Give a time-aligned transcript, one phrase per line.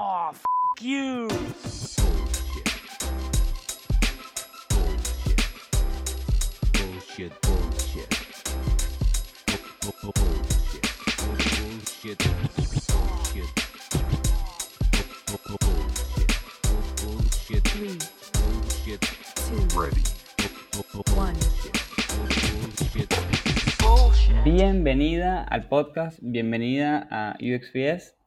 [0.00, 0.44] Oh, f
[0.80, 1.26] you.
[6.72, 8.10] Bullshit, bullshit.
[9.82, 10.18] Bullshit.
[11.98, 12.18] Bullshit.
[15.34, 16.30] Bullshit.
[17.02, 17.64] Bullshit.
[17.66, 17.98] Three,
[18.38, 19.00] Bullshit.
[19.34, 20.02] two, Ready.
[21.16, 21.34] one.
[23.80, 24.44] Bullshit.
[24.44, 28.17] Bienvenida al podcast, bienvenida a UXPS.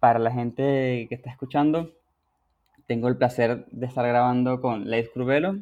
[0.00, 1.90] Para la gente que está escuchando,
[2.86, 5.58] tengo el placer de estar grabando con Leis Curvelo.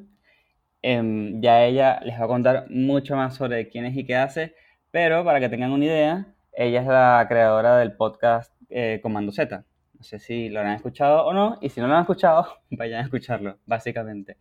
[0.83, 4.55] Em, ya ella les va a contar mucho más sobre quién es y qué hace,
[4.91, 9.65] pero para que tengan una idea, ella es la creadora del podcast eh, Comando Z.
[9.95, 13.01] No sé si lo habrán escuchado o no, y si no lo han escuchado, vayan
[13.01, 14.37] a escucharlo, básicamente.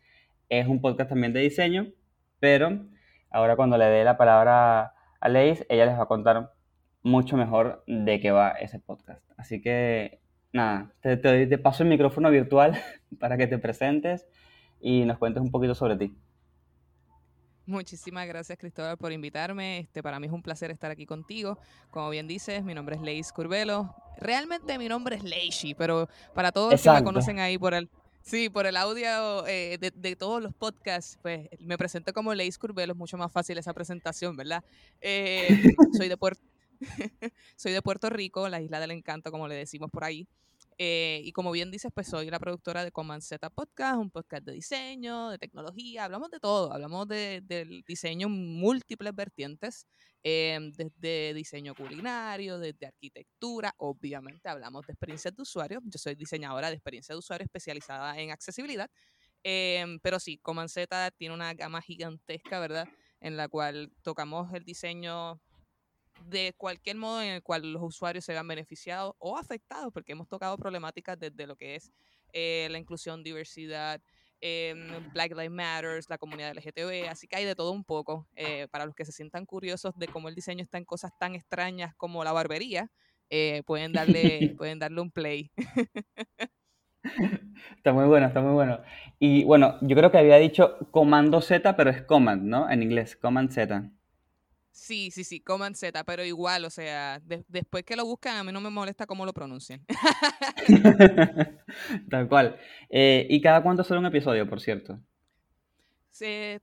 [0.49, 1.87] Es un podcast también de diseño,
[2.39, 2.85] pero
[3.31, 6.51] ahora cuando le dé la palabra a Leis, ella les va a contar
[7.05, 9.23] mucho mejor de qué va ese podcast.
[9.37, 10.19] Así que,
[10.51, 12.81] nada, te, te, te paso el micrófono virtual
[13.19, 14.25] para que te presentes
[14.81, 16.17] y nos cuentes un poquito sobre ti.
[17.67, 19.79] Muchísimas gracias, Cristóbal, por invitarme.
[19.79, 21.59] Este, para mí es un placer estar aquí contigo.
[21.91, 23.95] Como bien dices, mi nombre es Leis Curvelo.
[24.17, 27.89] Realmente mi nombre es Leishi, pero para todos los que me conocen ahí por el,
[28.21, 32.57] sí, por el audio eh, de, de todos los podcasts, pues me presento como Leis
[32.57, 32.93] Curvelo.
[32.93, 34.63] Es mucho más fácil esa presentación, ¿verdad?
[35.01, 36.41] Eh, soy de Puerto
[37.55, 40.27] soy de Puerto Rico, la isla del encanto, como le decimos por ahí.
[40.77, 44.43] Eh, y como bien dices, pues soy la productora de Command Z Podcast, un podcast
[44.43, 49.87] de diseño, de tecnología, hablamos de todo, hablamos de, del diseño en múltiples vertientes,
[50.21, 56.67] eh, desde diseño culinario, desde arquitectura, obviamente hablamos de experiencias de usuario, yo soy diseñadora
[56.67, 58.89] de experiencia de usuario especializada en accesibilidad,
[59.45, 60.69] eh, pero sí, Command
[61.17, 62.87] tiene una gama gigantesca, ¿verdad?
[63.21, 65.39] En la cual tocamos el diseño
[66.25, 70.27] de cualquier modo en el cual los usuarios se vean beneficiados o afectados, porque hemos
[70.27, 71.91] tocado problemáticas desde lo que es
[72.33, 74.01] eh, la inclusión, diversidad,
[74.41, 74.73] eh,
[75.13, 78.27] Black Lives Matter, la comunidad LGTB, así que hay de todo un poco.
[78.35, 81.35] eh, para los que se sientan curiosos de cómo el diseño está en cosas tan
[81.35, 82.91] extrañas como la barbería,
[83.29, 85.51] eh, pueden, darle, pueden darle un play.
[87.77, 88.79] Está muy bueno, está muy bueno.
[89.19, 92.69] Y bueno, yo creo que había dicho Comando Z, pero es Command, ¿no?
[92.69, 93.91] En inglés, Command Z.
[94.75, 98.43] Sí, sí, sí, Command Z, pero igual, o sea, de- después que lo buscan, a
[98.43, 99.85] mí no me molesta cómo lo pronuncian.
[102.09, 102.59] Tal cual.
[102.89, 104.99] Eh, ¿y cada cuánto sale un episodio, por cierto?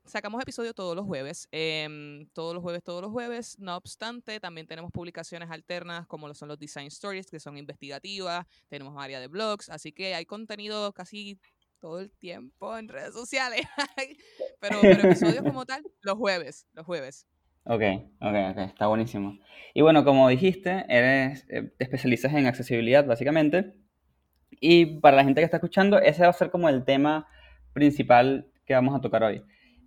[0.05, 3.59] Sacamos episodios todos los jueves, em, todos los jueves, todos los jueves.
[3.59, 8.47] No obstante, también tenemos publicaciones alternas como lo son los Design Stories, que son investigativas.
[8.69, 11.39] Tenemos área de blogs, así que hay contenido casi
[11.81, 13.63] todo el tiempo en redes sociales.
[14.61, 17.27] pero, pero episodios como tal, los jueves, los jueves.
[17.65, 17.83] Ok,
[18.21, 19.39] ok, ok, está buenísimo.
[19.73, 23.75] Y bueno, como dijiste, eres, eh, te especializas en accesibilidad, básicamente.
[24.61, 27.29] Y para la gente que está escuchando, ese va a ser como el tema
[27.73, 29.43] principal que vamos a tocar hoy.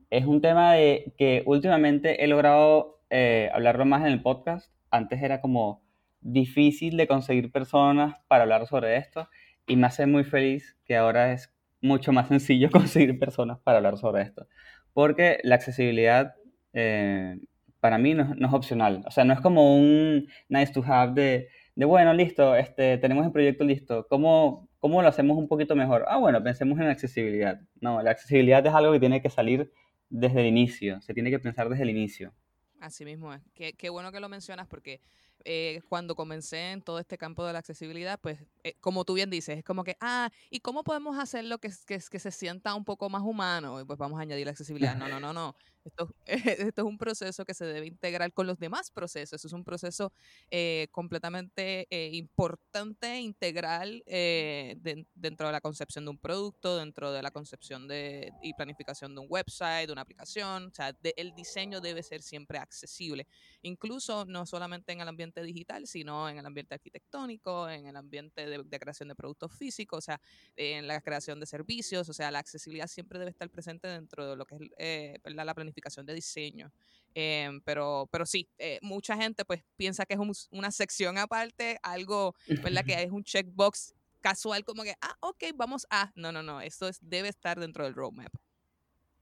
[0.09, 4.71] Es un tema de que últimamente he logrado eh, hablarlo más en el podcast.
[4.89, 5.83] Antes era como
[6.21, 9.29] difícil de conseguir personas para hablar sobre esto
[9.67, 13.97] y me hace muy feliz que ahora es mucho más sencillo conseguir personas para hablar
[13.97, 14.47] sobre esto.
[14.93, 16.35] Porque la accesibilidad
[16.73, 17.37] eh,
[17.85, 19.03] para mí no, no es opcional.
[19.05, 23.23] O sea, no es como un nice to have de, de bueno, listo, este, tenemos
[23.27, 24.07] el proyecto listo.
[24.09, 26.03] ¿Cómo, ¿Cómo lo hacemos un poquito mejor?
[26.07, 27.61] Ah, bueno, pensemos en accesibilidad.
[27.79, 29.71] No, la accesibilidad es algo que tiene que salir
[30.09, 30.99] desde el inicio.
[31.01, 32.33] Se tiene que pensar desde el inicio.
[32.79, 33.43] Así mismo es.
[33.53, 34.99] Qué, qué bueno que lo mencionas porque
[35.43, 39.29] eh, cuando comencé en todo este campo de la accesibilidad, pues eh, como tú bien
[39.29, 42.83] dices, es como que, ah, ¿y cómo podemos hacerlo que, que, que se sienta un
[42.83, 43.79] poco más humano?
[43.79, 44.95] Y pues vamos a añadir la accesibilidad.
[44.95, 45.55] No, no, no, no.
[45.85, 49.45] Esto, esto es un proceso que se debe integrar con los demás procesos.
[49.45, 50.11] Es un proceso
[50.49, 57.11] eh, completamente eh, importante, integral eh, de- dentro de la concepción de un producto, dentro
[57.11, 60.67] de la concepción de, y planificación de un website, de una aplicación.
[60.67, 63.27] O sea, de- el diseño debe ser siempre accesible,
[63.61, 68.47] incluso no solamente en el ambiente digital, sino en el ambiente arquitectónico, en el ambiente
[68.47, 70.19] de, de creación de productos físicos, o sea,
[70.55, 72.09] en la creación de servicios.
[72.09, 75.53] O sea, la accesibilidad siempre debe estar presente dentro de lo que es eh, la
[75.53, 75.74] planificación
[76.05, 76.71] de diseño.
[77.13, 81.77] Em, pero, pero sí, eh, mucha gente pues piensa que es un- una sección aparte,
[81.81, 82.83] algo, ¿verdad?
[82.85, 86.11] Que es un checkbox casual como que, ah, ok, vamos a.
[86.15, 88.33] No, no, no, esto es, debe estar dentro del roadmap.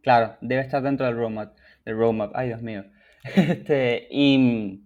[0.02, 1.56] Claro, debe estar dentro del roadmap.
[1.86, 2.32] Del roadmap.
[2.36, 2.84] Ay, Dios mío.
[3.36, 4.84] Este, y,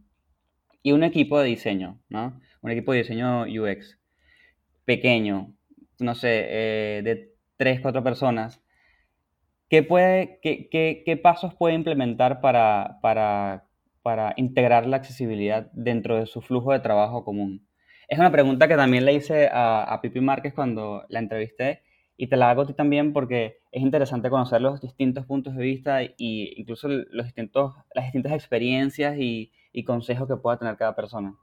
[0.83, 2.39] y un equipo de diseño, ¿no?
[2.61, 3.97] Un equipo de diseño UX
[4.85, 5.55] pequeño,
[5.99, 8.61] no sé, eh, de tres, cuatro personas.
[9.69, 13.65] ¿Qué, puede, qué, qué- qué pasos puede implementar para, para,
[14.01, 17.67] para integrar la accesibilidad dentro de su flujo de trabajo común?
[18.07, 21.81] Es una pregunta que también le hice a, a Pipi Márquez cuando la entrevisté
[22.15, 25.63] y te la hago a ti también porque es interesante conocer los distintos puntos de
[25.63, 30.95] vista e incluso los distintos, las distintas experiencias y, y consejos que pueda tener cada
[30.95, 31.35] persona.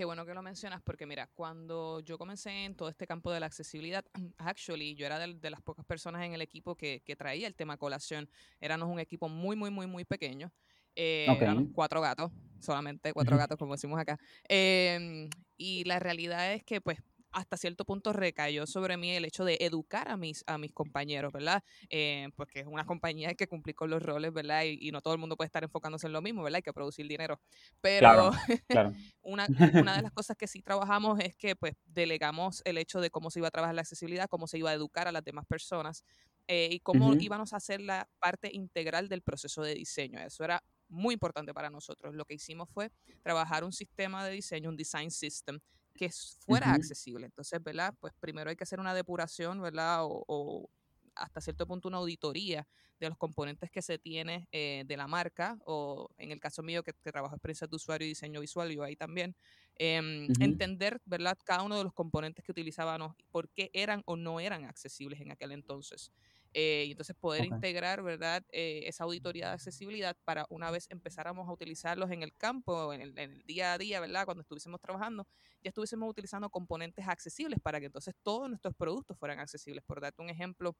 [0.00, 3.38] Qué bueno que lo mencionas porque mira, cuando yo comencé en todo este campo de
[3.38, 4.02] la accesibilidad,
[4.38, 7.54] actually yo era de, de las pocas personas en el equipo que, que, traía el
[7.54, 8.26] tema colación.
[8.62, 10.50] Éramos un equipo muy, muy, muy, muy pequeño.
[10.96, 11.42] Eh, Ok.
[11.42, 14.18] éramos cuatro gatos, solamente cuatro gatos como decimos acá.
[14.48, 16.96] Em, y la realidad es que pues
[17.32, 21.32] hasta cierto punto recayó sobre mí el hecho de educar a mis, a mis compañeros,
[21.32, 21.62] ¿verdad?
[21.90, 24.64] Eh, porque es una compañía que cumplir con los roles, ¿verdad?
[24.64, 26.56] Y, y no todo el mundo puede estar enfocándose en lo mismo, ¿verdad?
[26.56, 27.40] Hay que producir dinero.
[27.80, 28.34] Pero Claro,
[28.68, 28.96] claro.
[29.22, 33.10] una, una de las cosas que sí trabajamos es que pues delegamos el hecho de
[33.10, 35.46] cómo se iba a trabajar la accesibilidad, cómo se iba a educar a las demás
[35.46, 36.04] personas
[36.48, 37.16] eh, y cómo Ujú.
[37.18, 40.18] íbamos a hacer la parte integral del proceso de diseño.
[40.20, 42.14] Eso era muy importante para nosotros.
[42.14, 42.90] Lo que hicimos fue
[43.22, 45.60] trabajar un sistema de diseño, un design system
[46.00, 46.10] que
[46.40, 47.26] fuera accesible.
[47.26, 47.94] Entonces, ¿verdad?
[48.00, 50.04] Pues primero hay que hacer una depuración, ¿verdad?
[50.04, 50.70] O, o
[51.14, 52.66] hasta cierto punto una auditoría
[52.98, 56.82] de los componentes que se tiene eh, de la marca, o en el caso mío
[56.82, 59.36] que, que trabajo experiencias de usuario y diseño visual, yo ahí también,
[59.76, 61.36] em, entender, ¿verdad?
[61.44, 65.30] Cada uno de los componentes que utilizábamos, por qué eran o no eran accesibles en
[65.32, 66.12] aquel entonces.
[66.52, 68.44] Eh, y entonces poder integrar, ¿verdad?
[68.52, 73.00] Eh, esa auditoría de accesibilidad para una vez empezáramos a utilizarlos en el campo, en
[73.02, 74.24] el, en el día a día, ¿verdad?
[74.24, 75.26] Cuando estuviésemos trabajando,
[75.62, 79.84] ya estuviésemos utilizando componentes accesibles para que entonces todos nuestros productos fueran accesibles.
[79.84, 80.76] Por darte un ejemplo,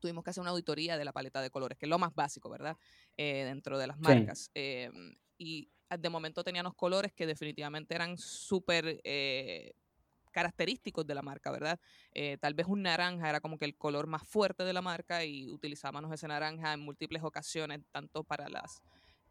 [0.00, 2.50] tuvimos que hacer una auditoría de la paleta de colores, que es lo más básico,
[2.50, 2.76] ¿verdad?
[3.16, 4.32] Eh, dentro de las Sí.
[4.32, 4.50] marcas.
[4.54, 4.90] Eh,
[5.38, 9.74] y de momento teníamos colores que definitivamente eran súper eh,
[10.32, 11.78] característicos de la marca, ¿verdad?
[12.12, 15.24] Eh, tal vez un naranja era como que el color más fuerte de la marca
[15.24, 18.82] y utilizábamos ese naranja en múltiples ocasiones, tanto para las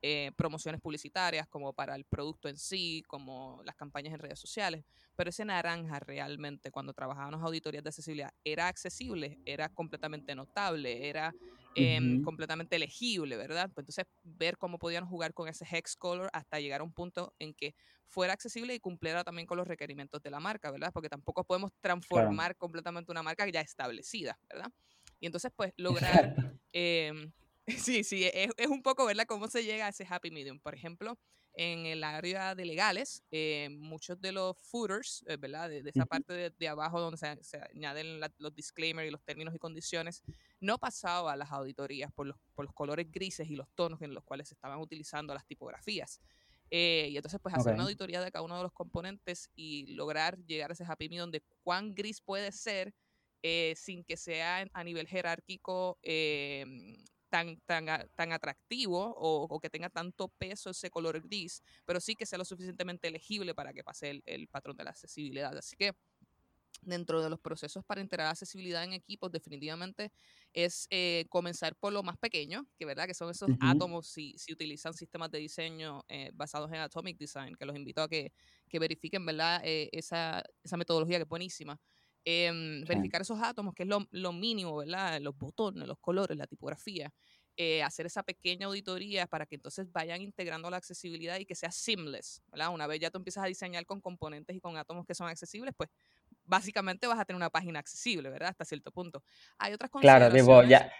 [0.04, 4.84] eh, promociones publicitarias como para el producto en sí, como las campañas en redes sociales.
[5.16, 11.36] Pero ese naranja realmente, cuando trabajábamos auditorías de accesibilidad, era accesible, era completamente notable, era
[11.76, 13.70] em, completamente legible, ¿verdad?
[13.74, 17.34] Pues entonces, ver cómo podían jugar con ese hex color hasta llegar a un punto
[17.40, 17.76] en que
[18.08, 20.92] fuera accesible y cumpliera también con los requerimientos de la marca, ¿verdad?
[20.94, 21.72] Porque tampoco podemos
[22.10, 22.42] Claro.
[22.42, 24.72] transformar completamente una marca ya establecida, ¿verdad?
[25.20, 26.32] Y entonces, pues, lograr
[26.74, 27.32] em,
[27.78, 30.60] Sí, sí, es, es un poco, ¿verdad?, cómo se llega a ese happy medium.
[30.60, 31.20] Por ejemplo,
[31.62, 36.06] en el área de legales, eh, muchos de los footers, eh, ¿verdad?, de, de esa
[36.06, 39.60] parte de, de abajo donde se, se añaden la- los disclaimers y los términos y
[39.60, 40.24] condiciones,
[40.60, 44.14] no pasaba a las auditorías por los, por los colores grises y los tonos en
[44.14, 46.22] los cuales se estaban utilizando las tipografías.
[46.70, 50.38] Eh, y entonces, pues, hacer una auditoría de cada uno de los componentes y lograr
[50.46, 52.94] llegar a ese happy medium de cuán gris puede ser
[53.44, 56.66] eh, sin que sea a nivel jerárquico eh,
[57.32, 62.16] tan, tan, tan atractivo o, o que tenga tanto peso ese color gris, pero sí
[62.16, 65.58] que sea lo suficientemente legible para que pase el, el patrón de la accesibilidad.
[65.58, 65.94] Así que
[66.84, 70.12] dentro de los procesos para integrar accesibilidad en equipos, definitivamente
[70.54, 73.60] es eh, comenzar por lo más pequeño, que verdad que son esos Ujú.
[73.60, 78.02] átomos, si, si utilizan sistemas de diseño eh, basados en Atomic Design, que los invito
[78.02, 78.34] a que,
[78.68, 81.80] que verifiquen verdad Eh, esa, esa metodología que es buenísima.
[82.26, 82.86] Sí.
[82.88, 85.20] verificar esos átomos, que es lo, lo mínimo, ¿verdad?
[85.22, 87.12] Los botones, los colores, la tipografía.
[87.58, 91.70] eh, hacer esa pequeña auditoría para que entonces vayan integrando la accesibilidad y que sea
[91.72, 92.74] seamless, ¿verdad?
[92.74, 95.74] Una vez ya tú empiezas a diseñar con componentes y con átomos que son accesibles,
[95.78, 95.90] pues
[96.46, 98.50] básicamente vas a tener una página accesible, ¿verdad?
[98.50, 99.24] Hasta cierto punto.
[99.60, 100.92] Hay otras Claro, tipo, ya,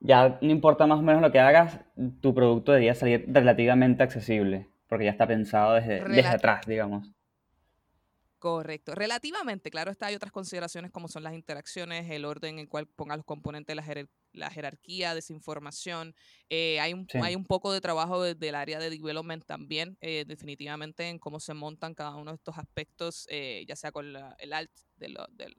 [0.00, 1.80] ya no importa más o menos lo que hagas,
[2.20, 7.10] tu producto debería salir relativamente accesible, porque ya está pensado desde, desde atrás, digamos.
[8.44, 8.94] Correcto.
[8.94, 12.86] Relativamente, claro está, hay otras consideraciones como son las interacciones, el orden en el cual
[12.86, 16.14] ponga los componentes, la, jerer- la jerarquía, desinformación.
[16.50, 17.16] Eh, hay, un, Sí.
[17.22, 21.40] hay un poco de trabajo desde el área de development también, eh, definitivamente, en cómo
[21.40, 25.08] se montan cada uno de estos aspectos, eh, ya sea con la- el alt de
[25.08, 25.56] lo- del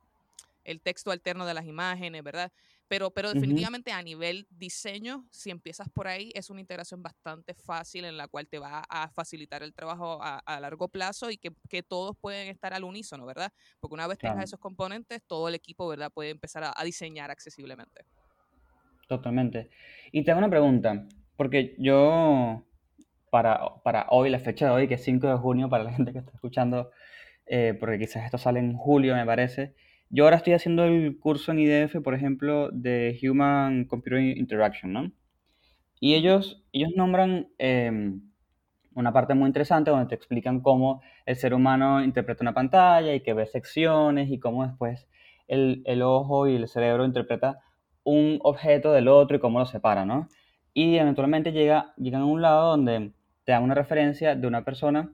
[0.64, 2.52] el texto alterno de las imágenes, ¿verdad?
[2.88, 8.06] Pero, pero definitivamente a nivel diseño, si empiezas por ahí, es una integración bastante fácil
[8.06, 11.52] en la cual te va a facilitar el trabajo a, a largo plazo y que,
[11.68, 13.52] que todos pueden estar al unísono, ¿verdad?
[13.80, 16.12] Porque una vez tengas esos componentes, todo el equipo, ¿verdad?
[16.14, 18.06] Puede empezar a, a diseñar accesiblemente.
[19.08, 19.70] Totalmente.
[20.12, 22.64] Y te hago una pregunta, porque yo,
[23.30, 26.12] para, para hoy, la fecha de hoy, que es 5 de junio, para la gente
[26.12, 26.92] que está escuchando,
[27.46, 29.76] eh, porque quizás esto sale en julio, me parece,
[30.10, 35.12] yo ahora estoy haciendo el curso en IDF, por ejemplo, de Human Computer Interaction, ¿no?
[36.00, 38.22] Y ellos, ellos nombran em,
[38.94, 43.22] una parte muy interesante donde te explican cómo el ser humano interpreta una pantalla y
[43.22, 45.08] que ve secciones y cómo después
[45.48, 47.62] el, el ojo y el cerebro interpreta
[48.04, 50.28] un objeto del otro y cómo lo separa, ¿no?
[50.74, 53.14] Y eventualmente llega, llegan a un lado donde
[53.46, 55.14] te dan una referencia de una persona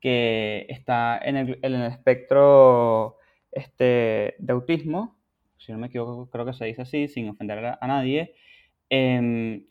[0.00, 3.17] que está en el, en el espectro
[3.52, 5.16] este, de autismo,
[5.58, 8.34] si no me equivoco, creo que se dice así, sin ofender a, a nadie,
[8.90, 9.66] em,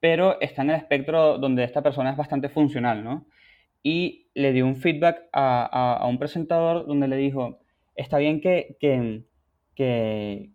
[0.00, 3.26] pero está en el espectro donde esta persona es bastante funcional, ¿no?
[3.82, 7.60] Y le dio un feedback a, a- a un presentador donde le dijo,
[7.96, 9.24] está bien que, que,
[9.74, 10.50] que,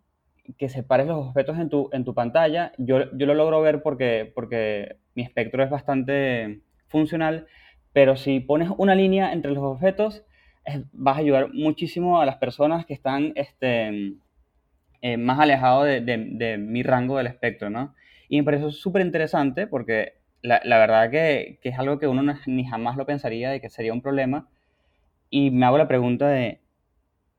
[0.58, 4.32] que separes los objetos en tu, en tu pantalla, yo, yo lo logro ver porque,
[4.36, 7.48] porque mi espectro es bastante funcional,
[7.94, 10.26] pero si pones una línea entre los objetos, eh,
[10.94, 14.16] vas a ayudar muchísimo a las personas que están este,
[15.02, 17.94] eh, más alejados de, de- de mi rango del espectro, ¿no?
[18.30, 22.24] Y me pareció súper interesante porque la, la verdad que, que es algo que uno
[22.24, 24.48] no- ni jamás lo pensaría de que sería un problema.
[25.30, 26.62] Y me hago la pregunta de,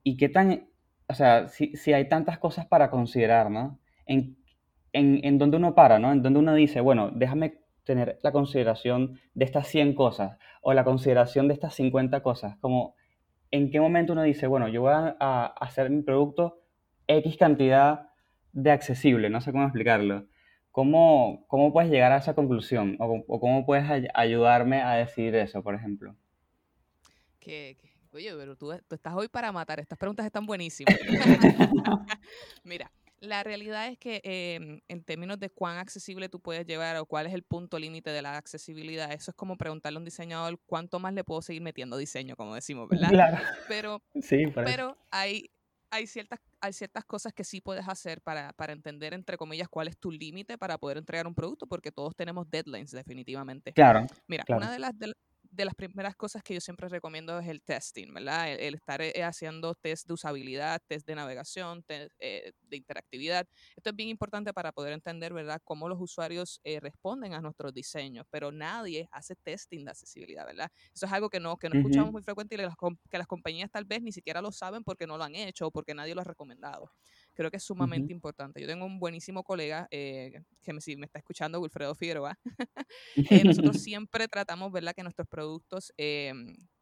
[0.03, 0.69] ¿y qué tan,
[1.09, 3.79] o sea, si, si hay tantas cosas para considerar, ¿no?
[4.07, 4.37] En,
[4.93, 6.13] en, en dónde uno para, ¿no?
[6.13, 10.85] En donde uno dice, bueno, déjame tener la consideración de estas 100 cosas o la
[10.85, 12.57] consideración de estas 50 cosas.
[12.61, 12.95] Como,
[13.55, 16.61] ¿en qué momento uno dice, bueno, yo voy a, hacer mi producto
[17.07, 18.09] X cantidad
[18.53, 19.31] de accesible?
[19.31, 20.27] No sé cómo explicarlo.
[20.73, 22.97] ¿Cómo, cómo puedes llegar a esa conclusión?
[22.99, 26.17] ¿O, cómo puedes ay- ayudarme a decidir eso, por ejemplo?
[27.39, 27.77] Que,
[28.13, 29.79] oye, pero tú estás hoy para matar.
[29.79, 30.97] Estas preguntas están buenísimas.
[32.65, 32.91] Mira,
[33.25, 37.27] la realidad es que em, en términos de cuán accesible tú puedes llevar o cuál
[37.27, 40.99] es el punto límite de la accesibilidad, eso es como preguntarle a un diseñador cuánto
[40.99, 43.11] más le puedo seguir metiendo diseño, como decimos, ¿verdad?
[43.11, 43.39] Claro.
[43.69, 45.51] Pero Sí, pero hay,
[45.91, 49.89] hay, ciertas, hay ciertas cosas que sí puedes hacer para, para entender, entre comillas, cuál
[49.89, 53.73] es tu límite para poder entregar un producto, porque todos tenemos deadlines, definitivamente.
[53.73, 54.63] Claro, Mira, claro.
[54.63, 55.15] una de las, de, la-
[55.57, 58.53] de las primeras cosas que yo siempre recomiendo es el testing, ¿verdad?
[58.53, 63.47] El, el estar eh, haciendo test de usabilidad, test de navegación, test eh, de interactividad.
[63.77, 67.73] Esto es bien importante para poder entender, ¿verdad?, cómo los usuarios eh, responden a nuestros
[67.75, 70.69] diseños, pero nadie hace testing de accesibilidad, ¿verdad?
[70.95, 73.27] Eso es algo que no, que no escuchamos muy frecuente y las com- que las
[73.27, 76.15] compañías tal vez ni siquiera lo saben porque no lo han hecho o porque nadie
[76.15, 76.91] lo ha recomendado.
[77.35, 78.13] Creo que es sumamente Ujú.
[78.13, 78.61] importante.
[78.61, 82.39] Yo tengo un buenísimo colega eh, que me, si me está escuchando, Wilfredo Figueroa,
[83.31, 86.33] eh, nosotros siempre tratamos, ¿verdad?, que nuestros productos eh,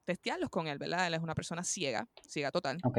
[0.05, 1.07] testearlos con él, ¿verdad?
[1.07, 2.85] Él es una persona ciega, ciega total.
[2.85, 2.99] Ok,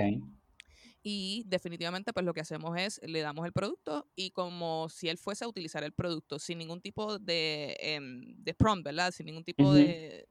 [1.01, 5.17] Y definitivamente, pues lo que hacemos es le damos el producto y como si él
[5.17, 9.12] fuese a utilizar el producto sin ningún tipo de, em, de prompt, ¿verdad?
[9.12, 9.74] Sin ningún tipo Ujú.
[9.74, 10.27] de,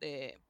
[0.00, 0.42] de-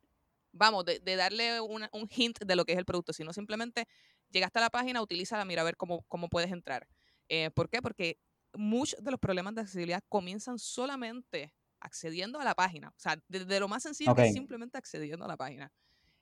[0.52, 3.86] vamos, de, de darle una- un hint de lo que es el producto, sino simplemente
[4.32, 6.88] llegaste a la página, utilízala, mira a ver cómo, cómo puedes entrar.
[7.28, 7.80] Eh, ¿Por qué?
[7.80, 8.18] Porque
[8.54, 12.88] muchos de los problemas de accesibilidad comienzan solamente accediendo a la página.
[12.88, 15.72] O sea, desde lo más sencillo que es simplemente accediendo a la página.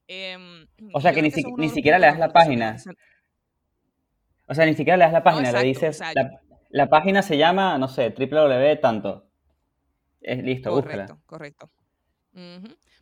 [0.07, 2.77] Em, O sea que ni, uno ni siquiera le das la página.
[4.47, 5.59] O sea, ni siquiera le das la No, página, le.
[5.59, 6.41] O dices, sea, la,
[6.71, 9.31] la página se llama, no sé, www tanto.
[10.21, 11.07] Es listo, búscala.
[11.07, 11.71] Correcto, correcto.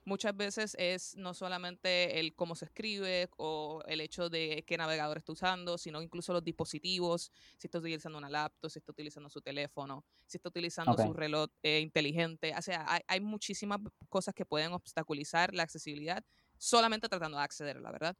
[0.08, 5.18] Muchas veces es no solamente el cómo se escribe o el hecho de qué navegador
[5.18, 9.42] está usando, sino incluso los dispositivos, si está utilizando una laptop, si está utilizando su
[9.42, 11.02] teléfono, si está utilizando Ok.
[11.02, 12.54] su reloj eh, inteligente.
[12.56, 16.24] O sea, hay, hay muchísimas cosas que pueden obstaculizar la accesibilidad
[16.56, 18.16] solamente tratando de acceder, la verdad.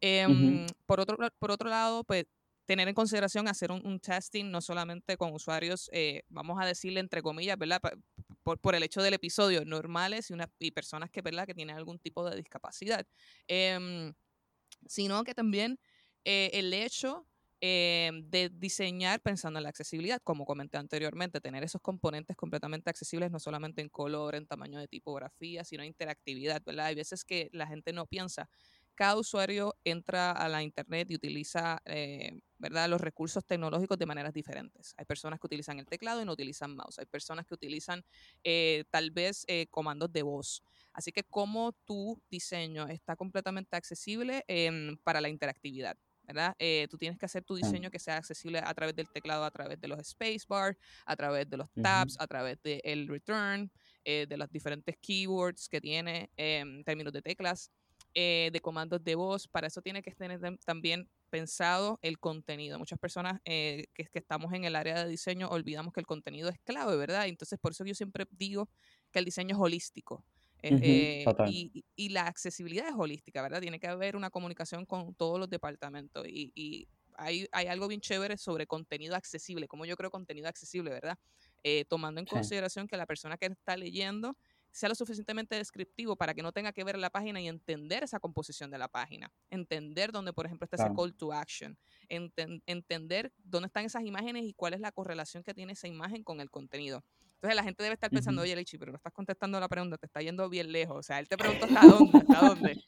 [0.00, 2.26] Em, por, otro, por otro lado, pues
[2.66, 7.00] tener en consideración hacer un, un testing no solamente con usuarios, eh, vamos a decirle
[7.00, 7.80] entre comillas, ¿verdad?
[7.80, 7.94] Pa-
[8.42, 11.46] por, por el hecho del episodio, normales y, una, y personas que, ¿verdad?
[11.46, 13.06] que tienen algún tipo de discapacidad,
[13.48, 14.14] Em,
[14.86, 15.78] sino que también
[16.24, 17.26] eh, el hecho
[17.60, 23.30] eh, de diseñar pensando en la accesibilidad, como comenté anteriormente, tener esos componentes completamente accesibles,
[23.30, 26.86] no solamente en color, en tamaño de tipografía, sino en interactividad, ¿verdad?
[26.86, 28.48] Hay veces que la gente no piensa.
[28.94, 32.88] Cada usuario entra a la internet y utiliza, eh, ¿verdad?
[32.88, 34.94] Los recursos tecnológicos de maneras diferentes.
[34.96, 36.98] Hay personas que utilizan el teclado y no utilizan mouse.
[36.98, 38.04] Hay personas que utilizan
[38.44, 40.62] eh, tal vez eh, comandos de voz.
[40.92, 45.96] Así que cómo tu diseño está completamente accesible em, para la interactividad.
[46.24, 46.54] ¿verdad?
[46.58, 49.50] Eh, tú tienes que hacer tu diseño que sea accesible a través del teclado, a
[49.50, 53.70] través de los spacebar, a través de los tabs, a través del return,
[54.04, 57.70] eh, de los diferentes keywords que tiene em, en términos de teclas,
[58.14, 59.48] eh, de comandos de voz.
[59.48, 62.78] Para eso tiene que tener tam- también pensado el contenido.
[62.78, 66.48] Muchas personas eh, que, que estamos en el área de diseño olvidamos que el contenido
[66.50, 67.26] es clave, ¿verdad?
[67.28, 68.68] Entonces, por eso yo siempre digo
[69.10, 70.24] que el diseño es holístico.
[70.64, 73.60] Eh, y, y- y la accesibilidad es holística, ¿verdad?
[73.60, 76.26] Tiene que haber una comunicación con todos los departamentos.
[76.28, 80.90] Y, y hay, hay algo bien chévere sobre contenido accesible, como yo creo contenido accesible,
[80.90, 81.16] ¿verdad?
[81.64, 82.38] Eh, tomando en Sí.
[82.38, 84.36] consideración que la persona que está leyendo
[84.72, 88.18] sea lo suficientemente descriptivo para que no tenga que ver la página y entender esa
[88.20, 90.92] composición de la página, entender dónde, por ejemplo, está Claro.
[90.92, 95.42] ese call to action, enten- entender dónde están esas imágenes y cuál es la correlación
[95.44, 97.04] que tiene esa imagen con el contenido.
[97.34, 98.42] Entonces la gente debe estar pensando, Ujú.
[98.42, 100.96] oye, Lechi, pero no estás contestando la pregunta, te está yendo bien lejos.
[100.98, 102.78] O sea, él te preguntó hasta dónde, hasta dónde.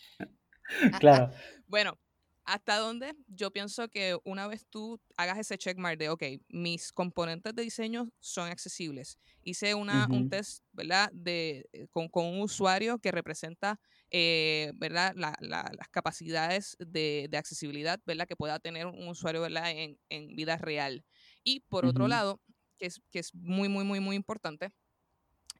[1.00, 1.30] Claro.
[1.66, 1.98] Bueno,
[2.44, 7.54] hasta dónde yo pienso que una vez tú hagas ese checkmark de, ok, mis componentes
[7.54, 9.18] de diseño son accesibles.
[9.42, 10.28] Hice una, un Ujú.
[10.28, 11.10] test, ¿verdad?
[11.12, 15.14] De, eh, con, con un usuario que representa, eh, ¿verdad?
[15.16, 18.26] La- la- las capacidades de, de accesibilidad, ¿verdad?
[18.26, 19.70] Que pueda tener un usuario, ¿verdad?
[19.70, 21.04] En, en vida real.
[21.42, 22.08] Y por otro Ujú.
[22.08, 22.42] lado,
[22.78, 24.70] que es, que es muy, muy, muy, muy importante,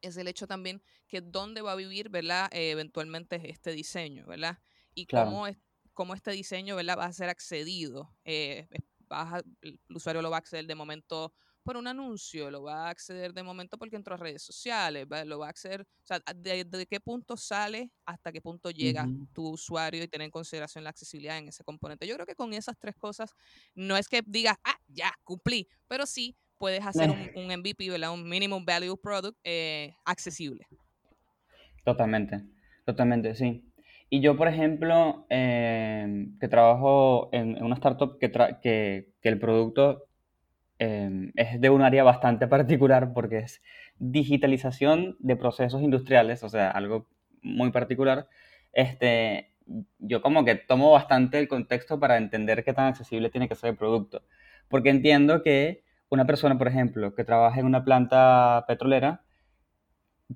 [0.02, 2.48] es el hecho también que dónde va a vivir, ¿verdad?
[2.52, 4.58] Eh, eventualmente este diseño, ¿verdad?
[4.94, 5.06] Y Claro.
[5.08, 5.58] cómo, es,
[5.94, 6.98] cómo este diseño, ¿verdad?
[6.98, 8.16] Va a ser accedido.
[8.24, 11.32] eh, es- vas a- el usuario lo va a acceder de momento
[11.62, 15.24] por un anuncio, lo va a acceder de momento porque entró a redes sociales, ¿va?
[15.24, 19.10] lo va a acceder, o sea, de, de qué punto sale hasta qué punto llega
[19.32, 22.06] tu usuario y tener en consideración la accesibilidad en ese componente.
[22.06, 23.30] Yo creo que con esas tres cosas
[23.74, 28.12] no es que digas, ah, ya, cumplí, pero sí puedes hacer un, un MVP, ¿verdad?
[28.12, 30.66] Un minimum value product eh, accesible.
[31.84, 32.42] Totalmente,
[32.84, 33.73] totalmente, sí.
[34.10, 38.30] Y yo, por ejemplo, eh, que trabajo en, una startup que,
[38.62, 40.06] que, que el producto
[40.78, 43.62] eh, es de un área bastante particular porque es
[43.98, 47.08] digitalización de procesos industriales, o sea, algo
[47.42, 48.28] muy particular.
[48.72, 49.52] Este,
[49.98, 53.70] yo como que tomo bastante el contexto para entender qué tan accesible tiene que ser
[53.70, 54.22] el producto.
[54.68, 59.23] Porque entiendo que una persona, por ejemplo, que trabaja en una planta petrolera,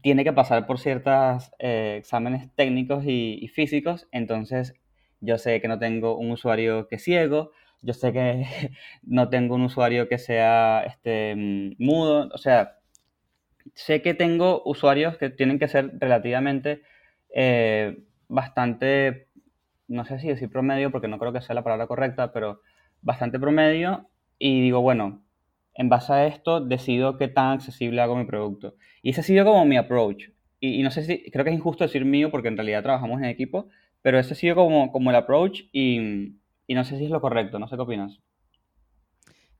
[0.02, 4.74] tiene que pasar por ciertos exámenes técnicos y, físicos, entonces
[5.20, 7.52] yo sé que no tengo un usuario que ciego,
[7.82, 8.46] yo sé que
[9.02, 12.78] no tengo un usuario que sea este, mm, mudo, o sea,
[13.74, 16.82] sé que tengo usuarios que tienen que ser relativamente
[17.34, 19.28] eh, bastante,
[19.88, 22.62] no sé si decir promedio, porque no creo que sea la palabra correcta, pero
[23.02, 25.22] bastante promedio, y digo, bueno,
[25.78, 28.76] en base a esto decido qué tan accesible hago mi producto.
[29.02, 30.30] Y ese ha sido como mi approach.
[30.60, 33.18] Y, y no sé si, creo que es injusto decir mío, porque en realidad trabajamos
[33.20, 33.68] en equipo,
[34.02, 36.36] pero ese ha sido como, como el approach y,
[36.68, 38.20] y no sé si es lo correcto, no sé qué opinas.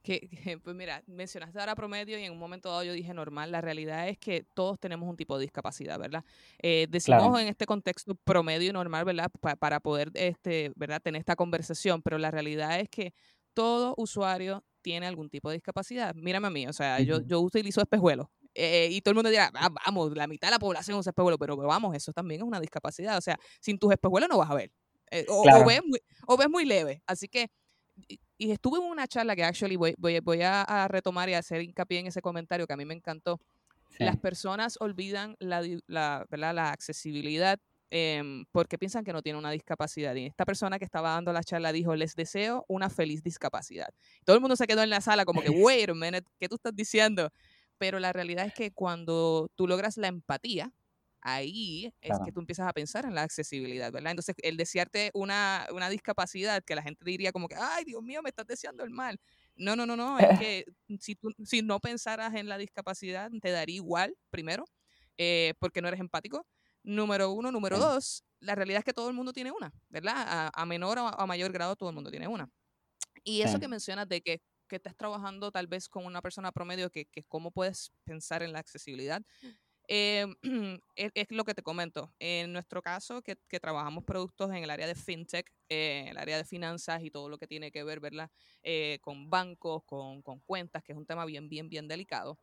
[0.03, 3.51] Que, que, pues mira, mencionaste ahora promedio y en un momento dado yo dije normal.
[3.53, 6.25] La realidad es que todos tenemos un tipo de discapacidad, ¿verdad?
[6.63, 7.41] Eh, decimos Claro.
[7.41, 9.31] en este contexto promedio y normal, ¿verdad?
[9.41, 11.03] Pa- para poder, este, ¿verdad?
[11.03, 13.13] Tener esta conversación, pero la realidad es que
[13.55, 16.15] todo usuario tiene algún tipo de discapacidad.
[16.15, 17.27] Mírame a mí, o sea, yo, Ujú.
[17.27, 18.29] yo utilizo espejuelos.
[18.55, 21.39] eh, y todo el mundo dirá, "Ah, vamos, la mitad de la población usa espejuelos,
[21.39, 23.17] pero, vamos, eso también es una discapacidad.
[23.19, 24.71] O sea, sin tus espejuelos no vas a ver.
[25.13, 25.65] Eh, o, o Claro.
[25.65, 27.03] ves muy, o ves muy leve.
[27.07, 27.49] Así que
[28.09, 31.35] y, y estuve en una charla que actually voy, voy, voy a, a retomar y
[31.35, 33.41] a hacer hincapié en ese comentario que a mí me encantó.
[33.91, 34.05] Sí.
[34.05, 37.59] Las personas olvidan la, la, la accesibilidad
[37.91, 40.15] em, porque piensan que no tienen una discapacidad.
[40.15, 43.89] Y esta persona que estaba dando la charla dijo, les deseo una feliz discapacidad.
[44.25, 46.57] Todo el mundo se quedó en la sala como que, wait a minute, ¿qué tú
[46.57, 47.31] estás diciendo?
[47.79, 50.73] Pero la realidad es que cuando tú logras la empatía,
[51.21, 54.13] ahí es que tú empiezas a pensar en la accesibilidad, ¿verdad?
[54.13, 58.23] Entonces, el desearte una, una discapacidad que la gente diría como que, ay, Dios mío,
[58.23, 59.19] me estás deseando el mal.
[59.57, 60.65] No, no, no, no, es que
[61.01, 64.65] si tú si no pensaras en la discapacidad, te daría igual, primero,
[65.17, 66.47] eh, porque no eres empático.
[66.89, 67.53] Número uno.
[67.53, 70.15] Número dos, la realidad es que todo el mundo tiene una, ¿verdad?
[70.17, 72.51] A, a menor o a mayor grado todo el mundo tiene una.
[73.25, 76.89] Y eso que mencionas de que, que estás trabajando tal vez con una persona promedio,
[76.89, 79.21] que, que cómo puedes pensar en la accesibilidad,
[79.87, 80.43] eh, es,
[81.15, 82.15] es lo que te comento.
[82.19, 86.39] En nuestro caso, que, que trabajamos productos en el área de fintech, eh, el área
[86.39, 88.31] de finanzas y todo lo que tiene que ver, ¿verdad?
[88.63, 92.39] Eh, con bancos, con, con cuentas, que es un tema bien, bien, bien delicado.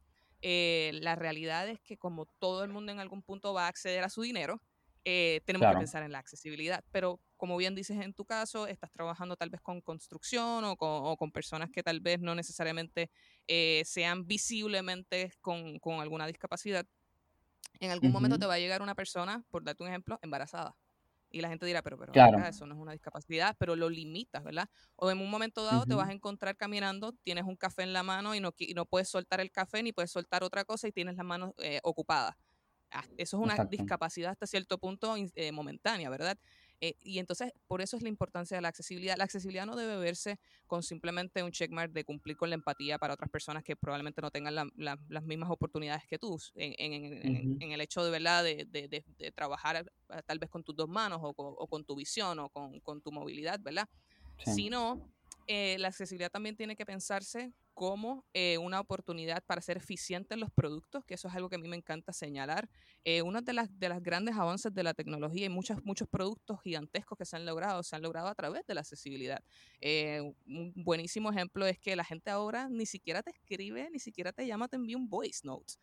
[0.48, 4.04] Eh, la realidad es que como todo el mundo en algún punto va a acceder
[4.04, 4.62] a su dinero,
[5.04, 6.84] eh, tenemos que pensar en la accesibilidad.
[6.92, 10.90] Pero como bien dices en tu caso, estás trabajando tal vez con construcción o con,
[10.92, 13.10] o con personas que tal vez no necesariamente
[13.48, 16.86] eh, sean visiblemente con, con alguna discapacidad.
[17.80, 20.76] En algún momento te va a llegar una persona, por darte un ejemplo, embarazada.
[21.36, 22.48] Y la gente dirá, pero, pero, Claro.
[22.48, 24.70] eso no es una discapacidad, pero lo limitas, ¿verdad?
[24.96, 28.04] O en un momento dado te vas a encontrar caminando, tienes un café en la
[28.04, 30.92] mano y no, y no puedes soltar el café ni puedes soltar otra cosa y
[30.94, 32.36] tienes las manos eh, ocupadas.
[32.92, 33.92] Ah, Eso es una Exacto.
[34.00, 36.38] discapacidad hasta cierto punto eh, momentánea, ¿verdad?
[36.88, 39.18] Eh, y entonces, por eso es la importancia de la accesibilidad.
[39.18, 43.14] La accesibilidad no debe verse con simplemente un checkmark de cumplir con la empatía para
[43.16, 47.72] otras personas que probablemente no tengan la- la- las mismas oportunidades que tú en, en-
[47.72, 49.78] el hecho de verdad de, de- de- de trabajar
[50.10, 52.80] eh, tal vez con tus dos manos o, co- o con tu visión o con,
[52.82, 53.88] con tu movilidad, ¿verdad?
[54.44, 54.52] Sí.
[54.54, 55.10] Sino,
[55.48, 60.40] eh, la accesibilidad también tiene que pensarse como eh, una oportunidad para ser eficiente en
[60.42, 62.70] los productos, que eso es algo que a mí me encanta señalar.
[63.04, 66.62] Eh, uno de las, de las grandes avances de la tecnología y muchos, muchos productos
[66.64, 69.40] gigantescos que se han logrado, se han logrado a través de la accesibilidad.
[69.82, 74.32] Eh, un buenísimo ejemplo es que la gente ahora ni siquiera te escribe, ni siquiera
[74.34, 75.74] te llama, te envía un voice note.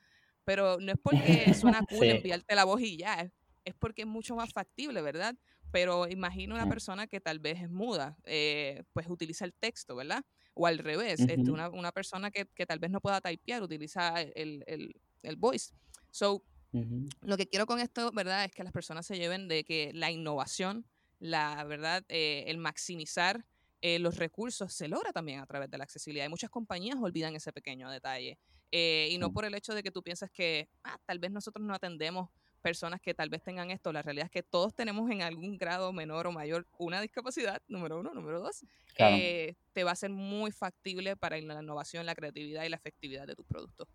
[0.44, 2.10] Pero no es porque suena cool Sí.
[2.10, 3.30] enviarte la voz y ya,
[3.64, 5.34] es, porque es mucho más factible, ¿verdad?
[5.70, 10.24] Pero imagina una persona que tal vez es muda, eh, pues utiliza el texto, ¿verdad?
[10.54, 11.52] O al revés, este, Ujú.
[11.52, 15.72] una, una persona que, que tal vez no pueda typear, utiliza el, el, el voice.
[16.10, 17.12] So, Ujú.
[17.22, 18.44] lo que quiero con esto, ¿verdad?
[18.44, 20.88] Es que las personas se lleven de que la innovación,
[21.18, 23.46] la verdad, eh, el maximizar
[23.80, 26.26] eh, los recursos se logra también a través de la accesibilidad.
[26.26, 28.38] Y muchas compañías olvidan ese pequeño detalle.
[28.72, 31.64] eh, y no por el hecho de que tú piensas que ah, tal vez nosotros
[31.66, 32.30] no atendemos
[32.62, 33.92] personas que tal vez tengan esto.
[33.92, 38.00] La realidad es que todos tenemos en algún grado menor o mayor una discapacidad, número
[38.00, 38.14] uno.
[38.14, 39.16] Número dos, Claro.
[39.16, 43.26] eh, te va a ser muy factible para la innovación, la creatividad y la efectividad
[43.26, 43.88] de tus productos.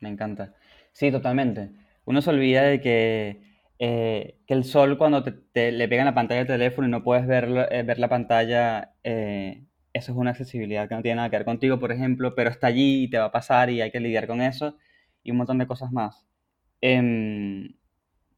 [0.00, 0.54] Me encanta.
[0.92, 1.70] Sí, totalmente.
[2.04, 3.42] Uno se olvida de que,
[3.78, 6.90] eh, que el sol cuando te, te- le pega en la pantalla del teléfono y
[6.90, 11.16] no puedes ver, eh, ver la pantalla, eh, eso es una accesibilidad que no tiene
[11.16, 13.80] nada que ver contigo, por ejemplo, pero está allí y te va a pasar y
[13.82, 14.76] hay que lidiar con eso
[15.22, 16.26] y un montón de cosas más.
[16.80, 17.74] Em,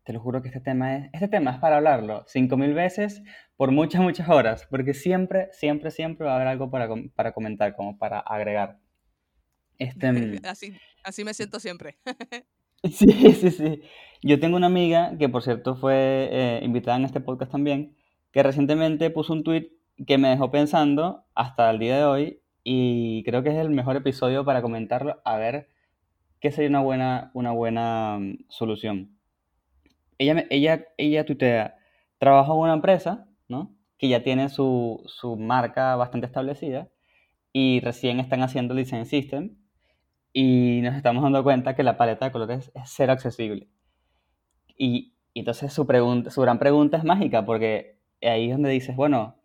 [0.04, 3.22] te lo juro que este tema es, este tema es para hablarlo 5.000 veces
[3.56, 7.76] por muchas, muchas horas, porque siempre, siempre, siempre va a haber algo para, para comentar,
[7.76, 8.78] como para agregar.
[9.78, 11.96] Este, em, así, así me siento siempre.
[12.84, 13.82] Sí, sí, sí.
[14.22, 17.96] Yo tengo una amiga que, por cierto, fue eh, invitada en este podcast también,
[18.32, 19.70] que recientemente puso un tweet
[20.04, 23.94] que me dejó pensando hasta el día de hoy y creo que es el mejor
[23.94, 25.68] episodio para comentarlo, a ver
[26.40, 29.16] qué sería una buena, una buena mm, solución.
[30.22, 31.76] Ella, ella, ella tuitea,
[32.18, 33.74] trabajo en una empresa, ¿no?
[33.98, 36.88] Que ya tiene su, su marca bastante establecida
[37.52, 39.56] y recién están haciendo el design system
[40.32, 43.68] y nos estamos dando cuenta que la paleta de colores es cero accesible.
[44.76, 48.96] Y, y entonces su, pregunta, su gran pregunta es mágica, porque ahí es donde dices,
[48.96, 49.36] bueno,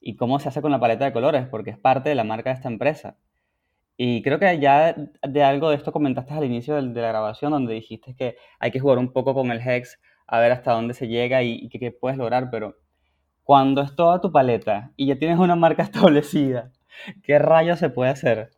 [0.00, 1.46] ¿y cómo se hace con la paleta de colores?
[1.48, 3.16] Porque es parte de la marca de esta empresa.
[3.96, 7.52] Y creo que ya de algo de esto comentaste al inicio del- de, la grabación,
[7.52, 10.94] donde dijiste que hay que jugar un poco con el hex, a ver hasta dónde
[10.94, 12.76] se llega y, y qué, qué puedes lograr, pero
[13.44, 16.72] cuando es toda tu paleta y ya tienes una marca establecida,
[17.24, 18.52] ¿qué rayos se puede hacer?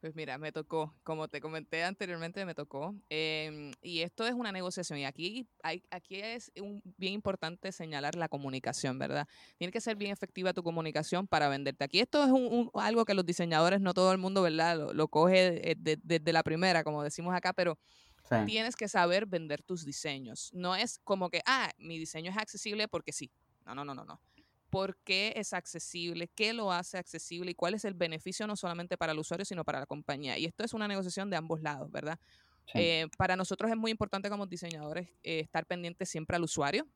[0.00, 2.94] Pues mira, me tocó, como te comenté anteriormente, me tocó.
[3.10, 5.00] em, y esto es una negociación.
[5.00, 9.26] Y aquí, hay, aquí es un- bien importante señalar la comunicación, ¿verdad?
[9.56, 11.82] Tiene que ser bien efectiva tu comunicación para venderte.
[11.84, 14.76] Aquí esto es un- un- algo que los diseñadores, no todo el mundo, ¿verdad?
[14.78, 17.76] Lo, lo coge eh, de- desde la primera, como decimos acá, pero
[18.28, 18.36] Sí.
[18.46, 20.50] tienes que saber vender tus diseños.
[20.52, 23.30] No es como que, ah, mi diseño es accesible porque sí.
[23.64, 24.20] No, no, no, no, no.
[24.70, 26.28] ¿Por qué es accesible?
[26.28, 27.52] ¿Qué lo hace accesible?
[27.52, 30.36] ¿Y cuál es el beneficio no solamente para el usuario, sino para la compañía?
[30.36, 32.18] Y esto es una negociación de ambos lados, ¿verdad?
[32.66, 32.78] Sí.
[32.78, 36.86] Eh, para nosotros es muy importante como diseñadores eh, estar pendientes siempre al usuario,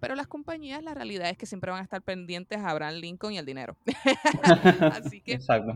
[0.00, 3.34] pero las compañías la realidad es que siempre van a estar pendientes a Abraham Lincoln
[3.34, 3.76] y al dinero.
[4.92, 5.74] Así que Exacto.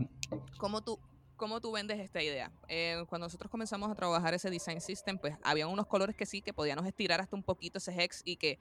[0.57, 0.99] ¿Cómo tú,
[1.35, 2.51] cómo tú vendes esta idea?
[2.67, 6.41] Eh, cuando nosotros comenzamos a trabajar ese design system, pues había unos colores que sí,
[6.41, 8.59] que podíamos estirar hasta un poquito ese hex y que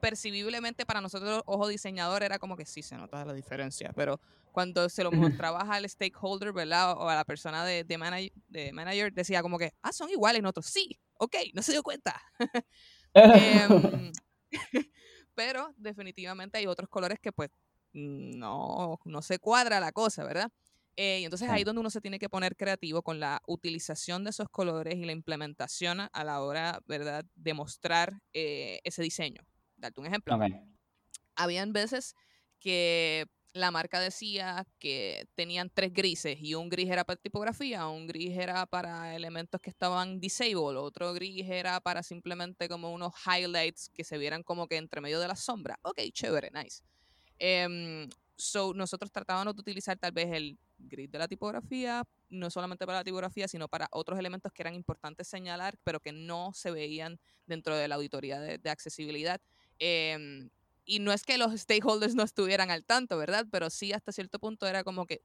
[0.00, 4.20] percibiblemente para nosotros, ojo diseñador, era como que sí se nota la diferencia, pero
[4.50, 6.92] cuando se lo mostrabas al stakeholder, ¿verdad?
[6.98, 10.40] O a la persona de, de, manag- de manager, decía como que, ah, son iguales,
[10.40, 12.20] y nosotros, sí, ok, no se dio cuenta.
[13.14, 14.12] Em,
[15.34, 17.50] pero definitivamente hay otros colores que pues
[17.92, 20.50] no, no se cuadra la cosa, ¿verdad?
[20.96, 24.24] Eh, y entonces ahí es donde uno se tiene que poner creativo con la utilización
[24.24, 29.42] de esos colores y la implementación a- la hora, ¿verdad?, de mostrar eh, ese diseño.
[29.76, 30.42] Darte un ejemplo Ok.
[31.36, 32.14] habían veces
[32.60, 38.06] que la marca decía que tenían tres grises y un gris era para tipografía, un
[38.06, 43.90] gris era para elementos que estaban disable, otro gris era para simplemente como unos highlights
[43.92, 45.78] que se vieran como que entre medio de la sombra.
[45.82, 46.82] Ok, chévere, nice.
[47.38, 48.08] Em,
[48.42, 52.98] so, nosotros tratábamos de utilizar tal vez el gris de la tipografía, no solamente para
[52.98, 57.20] la tipografía, sino para otros elementos que eran importantes señalar, pero que no se veían
[57.46, 59.40] dentro de la auditoría de, accesibilidad.
[59.78, 60.50] Em,
[60.84, 63.46] y no es que los stakeholders no estuvieran al tanto, ¿verdad?
[63.50, 65.22] Pero sí hasta cierto punto era como que,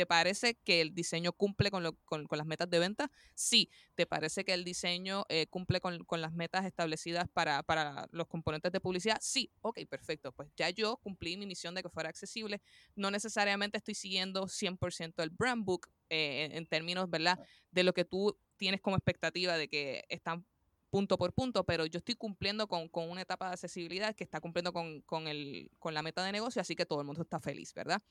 [0.00, 3.10] ¿te parece que el diseño cumple con, lo- con- con las metas de venta?
[3.34, 3.68] Sí.
[3.94, 8.26] ¿Te parece que el diseño eh, cumple con, con las metas establecidas para, para los
[8.28, 9.18] componentes de publicidad?
[9.20, 9.50] Sí.
[9.60, 10.32] Ok, perfecto.
[10.32, 12.62] Pues ya yo cumplí mi misión de que fuera accesible.
[12.94, 17.38] No necesariamente estoy siguiendo 100% el brand book eh, en, en términos, ¿verdad?
[17.70, 20.46] De lo que tú tienes como expectativa de que están
[20.90, 24.40] punto por punto, pero yo estoy cumpliendo con, con una etapa de accesibilidad que está
[24.40, 27.38] cumpliendo con, con, el, con la meta de negocio, así que todo el mundo está
[27.38, 28.02] feliz, ¿verdad?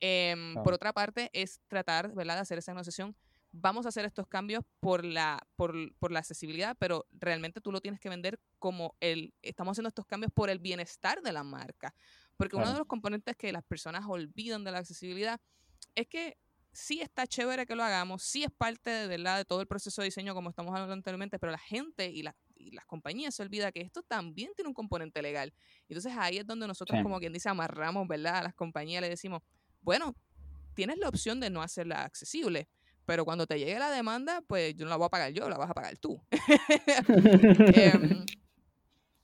[0.00, 0.64] Em, Claro.
[0.64, 3.16] Por otra parte, es tratar, ¿verdad?, de hacer esa negociación.
[3.50, 7.80] Vamos a hacer estos cambios por la, por, por la accesibilidad, pero realmente tú lo
[7.80, 11.94] tienes que vender como el, estamos haciendo estos cambios por el bienestar de la marca.
[12.36, 12.78] Porque uno de Claro.
[12.80, 15.40] los componentes que las personas olvidan de la accesibilidad
[15.94, 16.36] es que
[16.72, 19.38] sí está chévere que lo hagamos, sí es parte de, ¿verdad?
[19.38, 22.36] de todo el proceso de diseño como estamos hablando anteriormente, pero la gente y, la-
[22.54, 25.52] y las compañías se olvida que esto también tiene un componente legal.
[25.88, 27.02] Entonces ahí es donde nosotros, Sí.
[27.02, 28.36] como quien dice, amarramos, ¿verdad?
[28.36, 29.40] A las compañías le decimos,
[29.80, 30.14] bueno,
[30.74, 32.68] tienes la opción de no hacerla accesible,
[33.04, 35.56] pero cuando te llegue la demanda, pues yo no la voy a pagar yo, la
[35.56, 36.20] vas a pagar tú.
[37.74, 38.26] Em,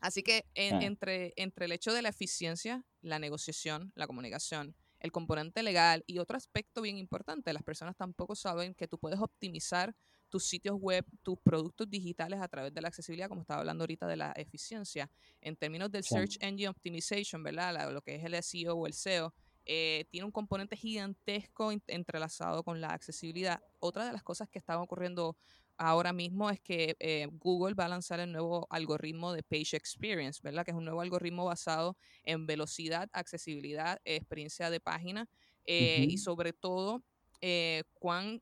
[0.01, 0.87] así que en- Sí.
[0.87, 6.19] entre, entre el hecho de la eficiencia, la negociación, la comunicación, el componente legal y
[6.19, 9.95] otro aspecto bien importante, las personas tampoco saben que tú puedes optimizar
[10.31, 14.07] tus sitios web, tus productos digitales a través de la accesibilidad, como estaba hablando ahorita
[14.07, 15.09] de la eficiencia.
[15.41, 16.15] En términos del Sí.
[16.15, 17.73] Search Engine Optimization, ¿verdad?
[17.75, 19.33] La- lo que es el SEO o el SEO,
[19.67, 23.63] eh, tiene un componente gigantesco entrelazado con la accesibilidad.
[23.81, 25.37] Otra de las cosas que están ocurriendo
[25.77, 30.41] ahora mismo es que eh, Google va a lanzar el nuevo algoritmo de Page Experience,
[30.43, 30.65] ¿verdad?
[30.65, 35.29] Que es un nuevo algoritmo basado en velocidad, accesibilidad, experiencia de página
[35.67, 36.23] eh, y Ujú.
[36.23, 37.03] sobre todo
[37.41, 38.41] eh, cuán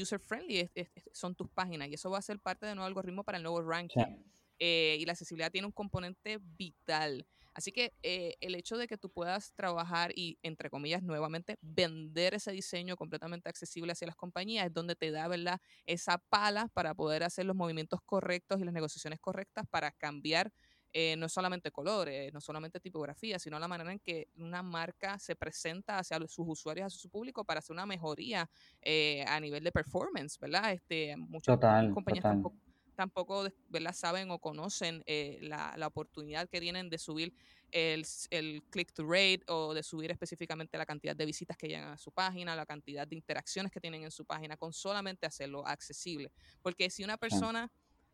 [0.00, 0.70] user friendly
[1.12, 1.88] son tus páginas.
[1.88, 4.22] Y eso va a ser parte del nuevo algoritmo para el nuevo ranking.
[4.64, 7.26] Eh, y la accesibilidad tiene un componente vital.
[7.54, 12.34] Así que eh, el hecho de que tú puedas trabajar y, entre comillas, nuevamente, vender
[12.34, 16.94] ese diseño completamente accesible hacia las compañías es donde te da, ¿verdad?, esa pala para
[16.94, 20.50] poder hacer los movimientos correctos y las negociaciones correctas para cambiar
[20.94, 25.36] eh, no solamente colores, no solamente tipografía, sino la manera en que una marca se
[25.36, 28.50] presenta hacia sus usuarios, hacia su público para hacer una mejoría
[28.82, 30.72] eh, a nivel de performance, ¿verdad?
[30.72, 32.26] Este, muchas Total, compañías total.
[32.26, 32.56] tampoco
[32.94, 33.94] tampoco ¿verdad?
[33.94, 37.34] saben o conocen eh, la, la oportunidad que tienen de subir
[37.72, 41.90] el, el click to rate o de subir específicamente la cantidad de visitas que llegan
[41.90, 45.66] a su página, la cantidad de interacciones que tienen en su página, con solamente hacerlo
[45.66, 46.30] accesible.
[46.62, 47.70] Porque si una persona,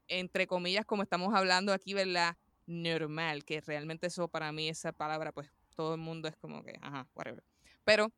[0.07, 2.37] entre comillas, como estamos hablando aquí, ¿verdad?
[2.67, 6.79] Normal, que realmente eso para mí, esa palabra, pues todo el mundo es como que,
[6.81, 7.43] ajá, whatever.
[7.85, 8.13] Pero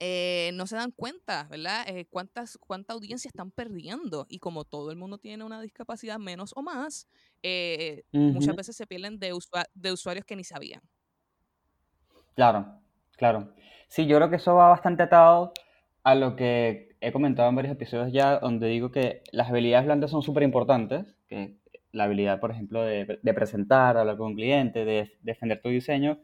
[0.00, 1.84] eh, no se dan cuenta, ¿verdad?
[1.88, 4.26] Eh, cuántas, cuánta audiencia están perdiendo.
[4.28, 7.08] Y como todo el mundo tiene una discapacidad menos o más,
[7.42, 10.82] eh, muchas veces se pierden de, usua- de usuarios que ni sabían.
[12.34, 12.80] Claro,
[13.16, 13.54] claro.
[13.88, 15.52] Sí, yo creo que eso va bastante atado
[16.04, 20.10] a lo que he comentado en varios episodios ya, donde digo que las habilidades blandas
[20.10, 21.58] son súper importantes, que
[21.92, 26.20] la habilidad, por ejemplo, de, de presentar, hablar con un cliente, de defender tu diseño,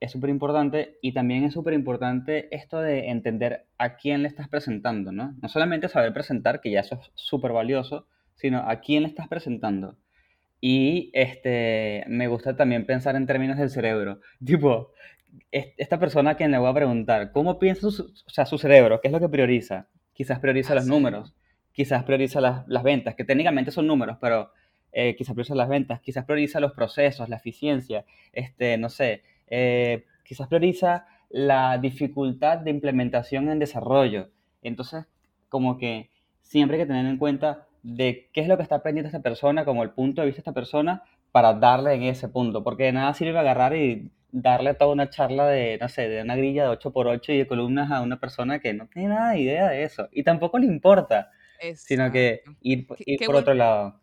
[0.00, 4.48] es súper importante y también es súper importante esto de entender a quién le estás
[4.48, 5.34] presentando, ¿no?
[5.40, 9.28] No solamente saber presentar, que ya eso es súper valioso, sino a quién le estás
[9.28, 9.96] presentando.
[10.60, 14.20] Y este, me gusta también pensar en términos del cerebro.
[14.44, 14.92] Tipo,
[15.50, 18.58] es- esta persona a quien le voy a preguntar, ¿cómo piensa su, o sea, su
[18.58, 19.00] cerebro?
[19.00, 19.88] ¿Qué es lo que prioriza?
[20.12, 21.34] Quizás prioriza los números,
[21.72, 24.50] quizás prioriza las, las ventas, que técnicamente son números, pero
[24.92, 30.04] eh, quizás prioriza las ventas, quizás prioriza los procesos, la eficiencia, este, no sé, eh,
[30.24, 34.30] quizás prioriza la dificultad de implementación en desarrollo.
[34.62, 35.04] Entonces,
[35.48, 36.10] como que
[36.42, 39.64] siempre hay que tener en cuenta de qué es lo que está aprendiendo esta persona,
[39.64, 42.62] como el punto de vista de esta persona, para darle en ese punto.
[42.64, 46.36] Porque de nada sirve agarrar y darle toda una charla de, no sé, de una
[46.36, 49.68] grilla de 8x8 y de columnas a una persona que no tiene nada de idea
[49.68, 50.08] de eso.
[50.12, 51.30] Y tampoco le importa,
[51.74, 52.58] sino que Exacto.
[52.62, 54.00] ir, ir por bueno- otro lado.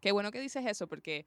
[0.00, 1.26] Qué bueno que dices eso, porque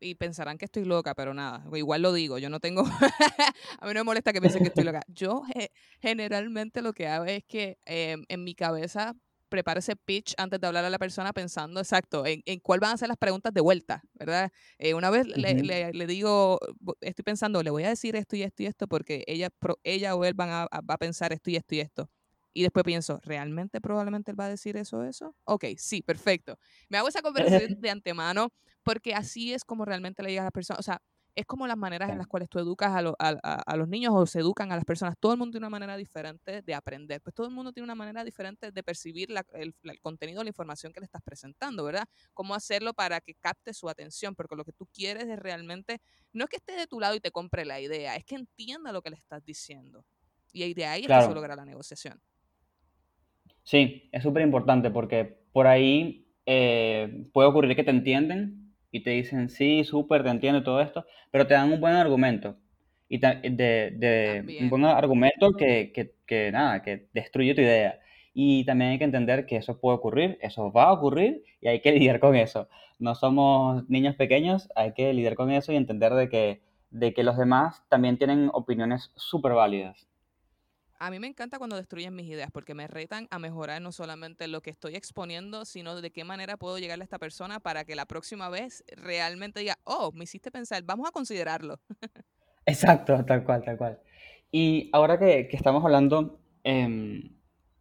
[0.00, 2.82] y- pensarán que estoy loca, pero nada, igual lo digo, yo no tengo,
[3.80, 5.02] a mí no me molesta que piensen que estoy loca.
[5.08, 9.14] Yo ge- generalmente lo que hago es que eh, en mi cabeza
[9.48, 12.92] preparo ese pitch antes de hablar a la persona pensando exacto en, en cuál van
[12.94, 14.52] a ser las preguntas de vuelta, ¿verdad?
[14.78, 16.58] Eh, una vez le, le- le digo,
[17.00, 20.14] estoy pensando, le voy a decir esto y esto y esto porque ella, pro- ella
[20.14, 22.08] o él van a, a- va a pensar esto y esto y esto.
[22.52, 25.36] Y después pienso, ¿realmente probablemente él va a decir eso o eso?
[25.44, 26.58] Ok, sí, perfecto.
[26.88, 30.52] Me hago esa conversación de antemano porque así es como realmente le digas a las
[30.52, 30.80] personas.
[30.80, 31.00] O sea,
[31.36, 33.88] es como las maneras en las cuales tú educas a, lo- a- a- a los
[33.88, 35.14] niños o se educan a las personas.
[35.20, 37.20] Todo el mundo tiene una manera diferente de aprender.
[37.22, 40.48] Pues todo el mundo tiene una manera diferente de percibir la- el, el contenido, la
[40.50, 42.04] información que le estás presentando, ¿verdad?
[42.34, 45.98] Cómo hacerlo para que capte su atención, porque lo que tú quieres es realmente,
[46.32, 48.92] no es que esté de tu lado y te compre la idea, es que entienda
[48.92, 50.04] lo que le estás diciendo.
[50.52, 52.20] Y de ahí es que se logra la negociación.
[53.62, 59.10] Sí, es súper importante porque por ahí eh, puede ocurrir que te entienden y te
[59.10, 62.56] dicen, sí, súper, te entiendo todo esto, pero te dan un buen argumento.
[63.08, 63.36] Y de,
[63.96, 67.98] de- un buen argumento que, que, que nada, que destruye tu idea.
[68.32, 71.80] Y también hay que entender que eso puede ocurrir, eso va a ocurrir y hay
[71.80, 72.68] que lidiar con eso.
[72.98, 77.24] No somos niños pequeños, hay que lidiar con eso y entender de que, de que
[77.24, 80.06] los demás también tienen opiniones súper válidas.
[81.00, 84.46] A mí me encanta cuando destruyen mis ideas porque me retan a mejorar no solamente
[84.48, 87.96] lo que estoy exponiendo, sino de qué manera puedo llegarle a esta persona para que
[87.96, 91.80] la próxima vez realmente diga, oh, me hiciste pensar, vamos a considerarlo.
[92.66, 93.98] Exacto, tal cual, tal cual.
[94.52, 97.30] Y ahora que, que estamos hablando em,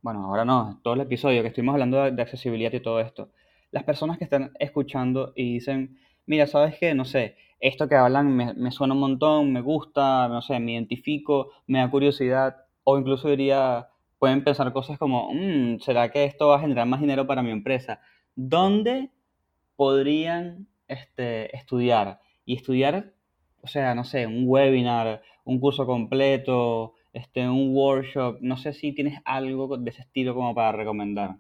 [0.02, 3.32] bueno, ahora no, todo el episodio que estuvimos hablando de, accesibilidad y todo esto,
[3.72, 6.94] las personas que están escuchando y dicen, mira, ¿sabes qué?
[6.94, 10.74] No sé, esto que hablan me, me suena un montón, me gusta, no sé, me
[10.74, 12.56] identifico, me da curiosidad,
[12.90, 17.02] o incluso diría, pueden pensar cosas como, "Mm, ¿será que esto va a generar más
[17.02, 18.02] dinero para mi empresa?
[18.36, 19.12] ¿Dónde
[19.76, 22.20] podrían este, estudiar?
[22.46, 23.14] Y estudiar,
[23.62, 28.94] o sea, no sé, un webinar, un curso completo, este, un workshop, no sé si
[28.94, 31.38] tienes algo de ese estilo como para recomendar.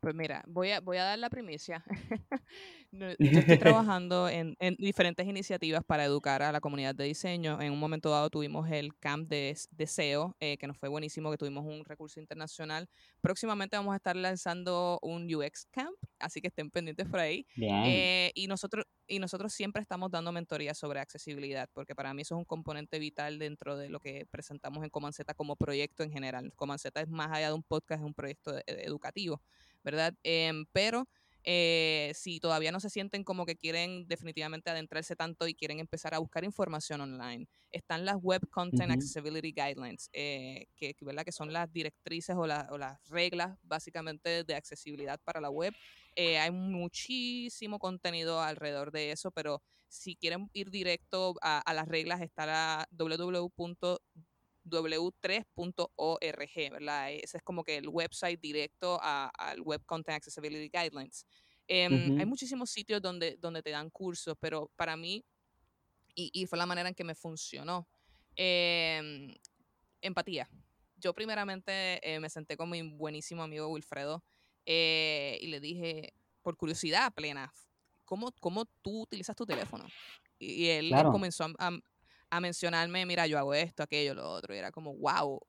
[0.00, 1.84] Pues mira, voy a, voy a dar la primicia.
[2.92, 3.06] Yo
[3.40, 7.60] estoy trabajando en, en diferentes iniciativas para educar a la comunidad de diseño.
[7.60, 10.88] En un momento dado tuvimos el camp de, s- de SEO, eh, que nos fue
[10.88, 12.88] buenísimo, que tuvimos un recurso internacional.
[13.20, 17.44] Próximamente vamos a estar lanzando un UX camp, así que estén pendientes por ahí.
[17.56, 22.22] Bien, Eh, y, nosotros, y nosotros siempre estamos dando mentoría sobre accesibilidad, porque para mí
[22.22, 26.12] eso es un componente vital dentro de lo que presentamos en Comanceta como proyecto en
[26.12, 26.52] general.
[26.54, 29.42] Comanceta es más allá de un podcast, es un proyecto de- educativo,
[29.90, 30.14] ¿verdad?
[30.22, 31.06] Em, pero
[31.44, 36.14] eh, si todavía no se sienten como que quieren definitivamente adentrarse tanto y quieren empezar
[36.14, 38.92] a buscar información online, están las Web Content Ujú.
[38.92, 41.24] Accessibility Guidelines, eh, que, ¿verdad?
[41.24, 45.74] que son las directrices o, la- o las reglas básicamente de accesibilidad para la web.
[46.16, 51.88] Eh, hay muchísimo contenido alrededor de eso, pero si quieren ir directo a, a las
[51.88, 52.88] reglas, está la
[54.68, 57.12] w3.org, ¿verdad?
[57.12, 61.26] Ese es como que el website directo al Web Content Accessibility Guidelines.
[61.66, 62.26] Em, hay Ujú.
[62.26, 65.24] muchísimos sitios donde, donde te dan cursos, pero para mí,
[66.14, 67.88] y, y fue la manera en que me funcionó,
[68.36, 69.34] em,
[70.00, 70.48] empatía.
[70.96, 74.24] Yo primeramente eh, me senté con mi buenísimo amigo Wilfredo
[74.66, 77.52] eh, y le dije, por curiosidad plena,
[78.04, 79.86] ¿cómo, cómo tú utilizas tu teléfono?
[80.38, 81.08] Y, y él Claro.
[81.08, 81.78] comenzó a, a-
[82.30, 85.40] a mencionarme, mira, yo hago esto, aquello, lo otro, y era como, wow,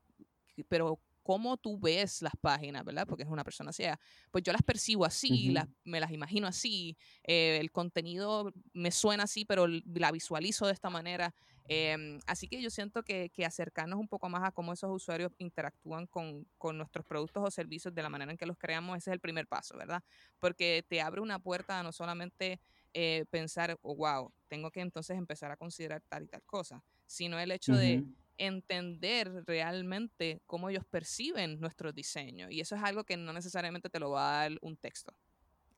[0.67, 3.05] pero ¿cómo tú ves las páginas, verdad?
[3.07, 3.99] Porque es una persona ciega.
[4.31, 5.51] Pues yo las percibo así, Ujú.
[5.51, 10.73] las, me las imagino así, eh, el contenido me suena así, pero la visualizo de
[10.73, 11.33] esta manera.
[11.71, 15.31] Em, así que yo siento que, que acercarnos un poco más a cómo esos usuarios
[15.37, 19.11] interactúan con, con nuestros productos o servicios de la manera en que los creamos, ese
[19.11, 20.01] es el primer paso, ¿verdad?
[20.39, 22.59] Porque te abre una puerta a no solamente
[22.93, 27.39] eh, pensar, oh, wow, tengo que entonces empezar a considerar tal y tal cosa, sino
[27.39, 28.03] el hecho de
[28.37, 32.51] entender realmente cómo ellos perciben nuestros diseños.
[32.51, 35.13] Y eso es algo que no necesariamente te lo va a dar un texto.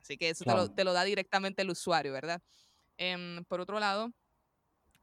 [0.01, 0.75] Así que eso te lo, Claro.
[0.75, 2.41] te lo da directamente el usuario, ¿verdad?
[2.97, 4.11] Em, por otro lado,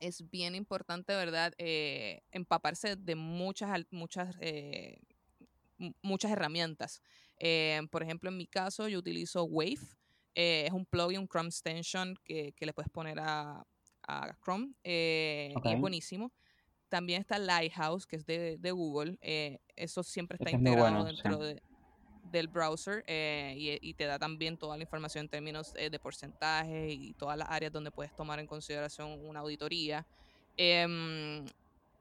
[0.01, 1.53] es bien importante, ¿verdad?
[1.59, 4.99] Eh, empaparse de muchas, muchas, eh,
[5.79, 7.03] mu- muchas herramientas.
[7.39, 9.79] Eh, por ejemplo, en mi caso, yo utilizo Wave.
[10.41, 13.67] Eh, es un plugin, un Chrome extension que, que le puedes poner a,
[14.07, 16.31] a Chrome eh, y es buenísimo.
[16.89, 19.19] También está Lighthouse, que es de, de Google.
[19.21, 21.17] eh, eso siempre está Este es integrado sí.
[21.17, 21.61] dentro de,
[22.31, 27.15] del browser y, y te da también toda la información en términos de porcentaje y
[27.15, 30.07] todas las áreas donde puedes tomar en consideración una auditoría.
[30.57, 31.45] Em,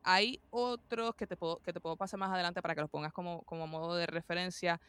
[0.04, 3.14] hay otros que te puedo, que te puedo pasar más adelante para que los pongas
[3.14, 4.80] como, como modo de referencia.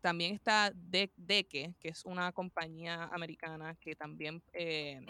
[0.00, 5.00] También está De- Deke, que es una compañía americana que también eh,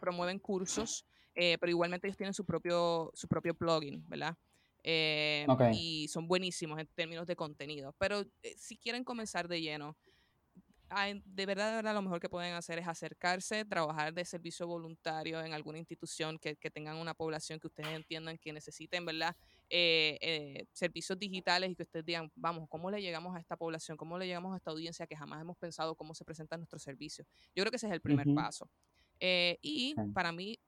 [0.00, 4.36] promueven cursos, eh, pero igualmente ellos tienen su propio, su propio plugin, ¿verdad?
[4.84, 7.94] Eh, y son buenísimos en términos de contenido.
[7.98, 9.96] Pero eh, si quieren comenzar de lleno,
[11.24, 15.40] de verdad, de verdad, lo mejor que pueden hacer es acercarse, trabajar de servicio voluntario
[15.44, 19.36] en alguna institución que, que tengan una población que ustedes entiendan que necesiten, ¿verdad?
[19.70, 23.96] Eh, eh, servicios digitales y que ustedes digan, vamos, ¿cómo le llegamos a esta población?
[23.98, 27.26] ¿Cómo le llegamos a esta audiencia que jamás hemos pensado cómo se presentan nuestros servicios?
[27.54, 28.70] Yo creo que ese es el primer paso.
[29.20, 30.58] Eh, y para mí,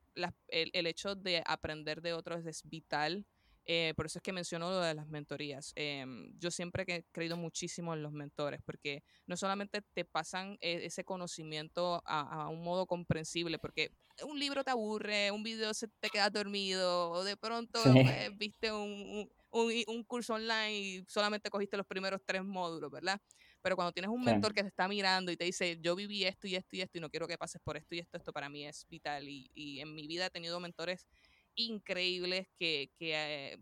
[0.48, 3.26] el, el hecho de aprender de otros es vital.
[3.64, 5.72] eh, por eso es que menciono lo de las mentorías.
[5.76, 11.04] Em, yo siempre he creído muchísimo en los mentores, porque no solamente te pasan ese
[11.04, 13.90] conocimiento a, a un modo comprensible, porque
[14.24, 18.00] un libro te aburre, un video se te queda dormido, o de pronto Sí.
[18.00, 23.20] pues, viste un, un- curso online y solamente cogiste los primeros tres módulos, ¿verdad?
[23.62, 24.24] Pero cuando tienes un Sí.
[24.24, 26.98] mentor que te está mirando y te dice, yo viví esto y esto y esto
[26.98, 29.29] y no quiero que pases por esto y esto, esto para mí es vital.
[29.29, 31.08] Y, y en mi vida he tenido mentores
[31.54, 33.58] increíbles que, que, eh,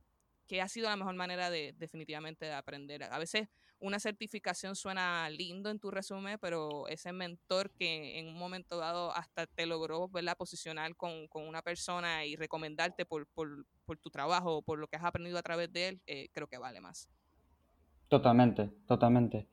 [0.46, 3.02] que ha sido la mejor manera de definitivamente de aprender.
[3.04, 3.48] A veces
[3.80, 9.12] una certificación suena lindo en tu resumen, pero ese mentor que en un momento dado
[9.14, 10.36] hasta te logró ¿verdad?
[10.36, 14.88] posicionar con, con una persona y recomendarte por, por, por tu trabajo o por lo
[14.88, 17.08] que has aprendido a través de él, eh, creo que vale más.
[18.08, 19.46] Totalmente, totalmente.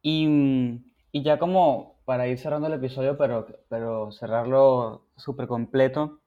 [0.00, 6.20] Y, mm, y ya como para ir cerrando el episodio, pero, pero cerrarlo súper completo,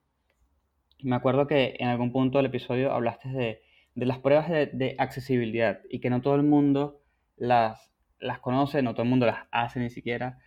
[1.02, 3.62] me acuerdo que en algún punto del episodio hablaste de,
[3.96, 7.01] de las pruebas de, de accesibilidad y que no todo el mundo
[7.36, 10.38] las, las conoce, no todo el mundo las hace ni siquiera.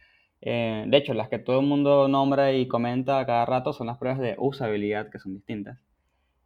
[0.42, 3.88] Eh, de hecho, las que todo el mundo nombra y comenta a cada rato son
[3.88, 5.80] las pruebas de usabilidad, que son distintas.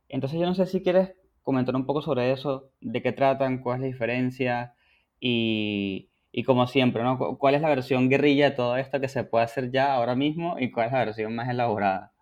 [0.09, 1.13] Entonces yo no sé si quieres
[1.43, 4.73] comentar un poco sobre eso, de qué tratan, cuál es la diferencia
[5.19, 7.17] y, y como siempre, ¿no?
[7.17, 10.15] Cu- ¿Cuál es la versión guerrilla de todo esto que se puede hacer ya ahora
[10.15, 12.13] mismo y cuál es la versión más elaborada?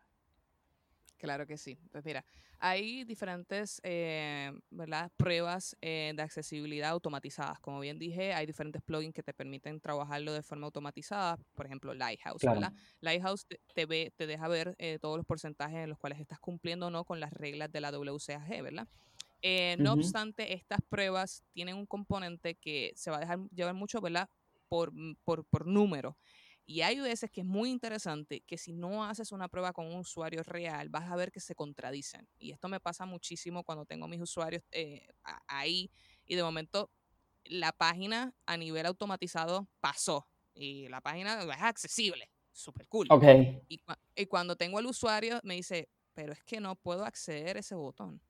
[1.18, 1.78] Claro que sí.
[1.92, 2.24] Pues mira,
[2.60, 5.12] hay diferentes eh, ¿verdad?
[5.18, 7.60] pruebas eh, de accesibilidad automatizadas.
[7.60, 11.38] Como bien dije, hay diferentes plugins que te permiten trabajarlo de forma automatizada.
[11.56, 12.60] Por ejemplo, Lighthouse, Claro.
[12.60, 12.74] ¿verdad?
[13.02, 16.40] Lighthouse te, te ve, te deja ver eh, todos los porcentajes en los cuales estás
[16.40, 18.88] cumpliendo o no con las reglas de la WCAG, ¿verdad?
[19.80, 24.30] No obstante, estas pruebas tienen un componente que se va a dejar llevar mucho, ¿verdad?
[24.68, 24.92] Por,
[25.24, 26.18] por, por número.
[26.70, 29.98] Y hay veces que es muy interesante que si no haces una prueba con un
[30.02, 32.28] usuario real, vas a ver que se contradicen.
[32.38, 35.08] Y esto me pasa muchísimo cuando tengo mis usuarios eh,
[35.48, 35.92] ahí
[36.26, 36.92] y de momento
[37.46, 42.32] la página a nivel automatizado pasó y la página es accesible.
[42.52, 43.16] Súper cool.
[43.16, 43.24] Ok,
[43.70, 47.58] Y, cua- y cuando tengo el usuario me dice, pero es que no puedo acceder
[47.58, 48.22] a ese botón.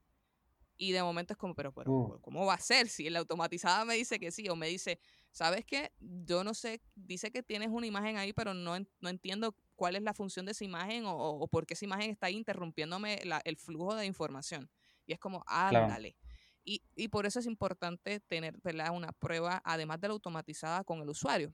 [0.77, 2.19] Y de momento es como, pero, pero Uh.
[2.21, 2.87] ¿cómo va a ser?
[2.89, 4.99] Si la automatizada me dice que sí, o me dice,
[5.37, 5.91] ¿sabes qué?
[5.99, 10.01] Yo no sé, dice que tienes una imagen ahí, pero no, no entiendo cuál es
[10.01, 13.55] la función de esa imagen o, por qué esa imagen está ahí interrumpiéndome la- el
[13.55, 14.67] flujo de información.
[15.05, 15.85] Y es como, claro.
[15.85, 16.17] ándale.
[16.65, 18.89] Y, y por eso es importante tener ¿verdad?
[18.91, 21.53] una prueba, además de la automatizada, con el usuario,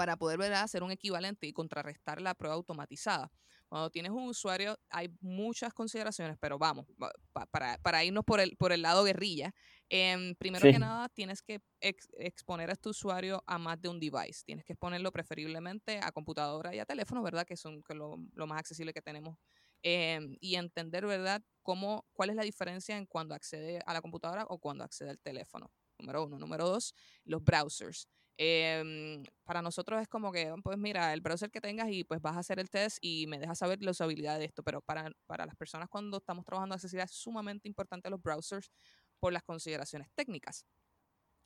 [0.00, 0.62] para poder ¿verdad?
[0.62, 3.30] hacer un equivalente y contrarrestar la prueba automatizada.
[3.68, 8.40] Cuando tienes un usuario hay muchas consideraciones, pero vamos, va- pa- para, para irnos por
[8.40, 9.52] el, por el lado guerrilla,
[9.90, 13.88] em, primero que Sí, nada tienes que ex- exponer a tu usuario a más de
[13.90, 14.42] un device.
[14.44, 17.44] Tienes que exponerlo preferiblemente a computadora y a teléfono, ¿verdad?
[17.46, 19.36] Que son que lo, lo más accesible que tenemos.
[19.82, 21.42] Em, y entender, ¿verdad?
[21.62, 25.18] Cómo, cuál es la diferencia en cuando accede a la computadora o cuando accede al
[25.20, 25.72] teléfono.
[25.98, 26.38] Número uno.
[26.38, 26.94] Número dos,
[27.24, 28.08] los browsers.
[28.36, 32.36] Em, para nosotros es como que, pues mira, el browser que tengas y pues vas
[32.36, 35.44] a hacer el test y me dejas saber la usabilidad de esto, pero para, para
[35.44, 38.70] las personas cuando estamos trabajando accesibilidad es sumamente importante los browsers
[39.18, 40.64] por las consideraciones técnicas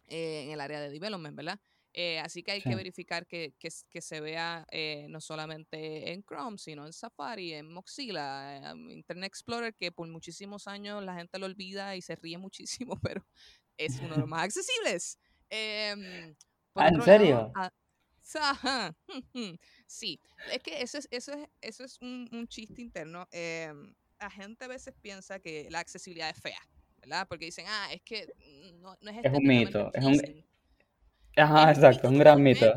[0.08, 1.58] eh, en el área de development, ¿verdad?
[1.96, 2.74] Eh, así que hay que sí.
[2.74, 7.72] verificar que, que, que se vea eh, no solamente en Chrome, sino en Safari, en
[7.72, 12.36] Mozilla, en Internet Explorer, que por muchísimos años la gente lo olvida y se ríe
[12.38, 13.24] muchísimo, pero
[13.76, 15.18] es uno de los más accesibles.
[15.48, 16.34] Em,
[16.74, 17.50] por Ah, ¿en otro lado, serio?
[17.54, 17.70] a-
[19.86, 23.28] sí, es que eso es, eso es, eso es un, un chiste interno.
[23.32, 26.60] em, la gente a veces piensa que la accesibilidad es fea,
[26.98, 27.26] ¿verdad?
[27.28, 28.28] Porque dicen, ah, es que
[28.80, 30.20] no, no es Es un mito, es un...
[31.36, 32.72] Ajá, Es exacto, un gran mito.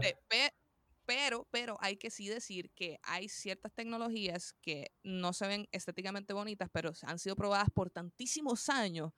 [1.05, 6.33] pero, pero hay que sí decir que hay ciertas tecnologías que no se ven estéticamente
[6.33, 9.13] bonitas, pero han sido probadas por tantísimos años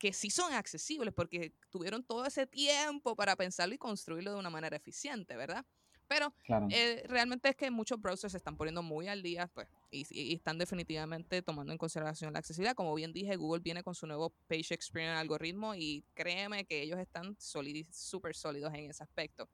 [0.00, 4.48] que sí son accesibles porque tuvieron todo ese tiempo para pensarlo y construirlo de una
[4.50, 5.64] manera eficiente, ¿verdad?
[6.08, 6.66] Pero Claro.
[6.70, 10.34] eh, realmente es que muchos browsers se están poniendo muy al día pues, y, y
[10.34, 12.74] están definitivamente tomando en consideración la accesibilidad.
[12.74, 16.98] Como bien dije, Google viene con su nuevo Page Experience algoritmo y créeme que ellos
[16.98, 19.48] están súper sólidos en ese aspecto.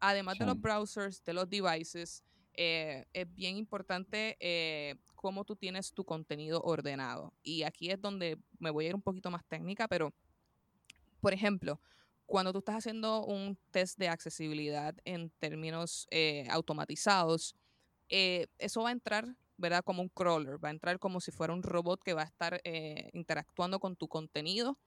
[0.00, 2.24] Además de los browsers, de los devices,
[2.54, 7.32] eh, es bien importante eh, cómo tú tienes tu contenido ordenado.
[7.42, 10.12] Y aquí es donde me voy a ir un poquito más técnica, pero
[11.20, 11.80] por ejemplo,
[12.26, 17.56] cuando tú estás haciendo un test de accesibilidad en términos eh, automatizados,
[18.08, 19.84] eso va a entrar, ¿verdad?
[19.84, 22.60] Como un crawler, va a entrar como si fuera un robot que va a estar
[23.12, 24.78] interactuando con tu contenido.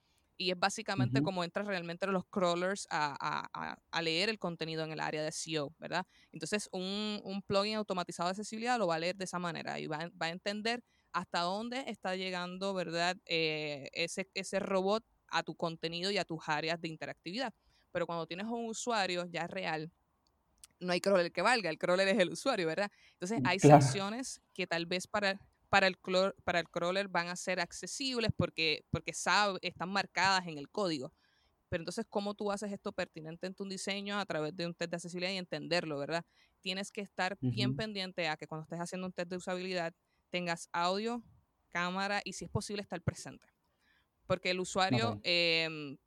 [0.42, 3.16] Y es básicamente como entran realmente los crawlers a,
[3.54, 6.06] a- a- leer el contenido en el área de SEO, ¿verdad?
[6.32, 9.86] Entonces, un, un plugin automatizado de accesibilidad lo va a leer de esa manera y
[9.88, 10.84] va, a- va a entender
[11.14, 13.18] hasta dónde está llegando, ¿verdad?
[13.26, 17.54] Eh, ese, ese robot a tu contenido y a tus áreas de interactividad.
[17.92, 19.92] Pero cuando tienes un usuario ya real,
[20.80, 22.92] no hay crawler que valga, el crawler es el usuario, ¿verdad?
[23.14, 23.86] Entonces hay Claro.
[23.86, 25.40] secciones que tal vez para,
[25.72, 30.46] para, el, clor- para el crawler van a ser accesibles porque, porque sabe, están marcadas
[30.48, 31.14] en el código.
[31.70, 34.92] Pero entonces, ¿cómo tú haces esto pertinente en tu diseño a través de un test
[34.92, 36.26] de accesibilidad y entenderlo, verdad?
[36.60, 39.96] Tienes que estar bien pendiente a que cuando estés haciendo un test de usabilidad
[40.30, 41.24] tengas audio,
[41.70, 43.48] cámara y si es posible estar presente.
[44.28, 45.98] Porque el usuario em,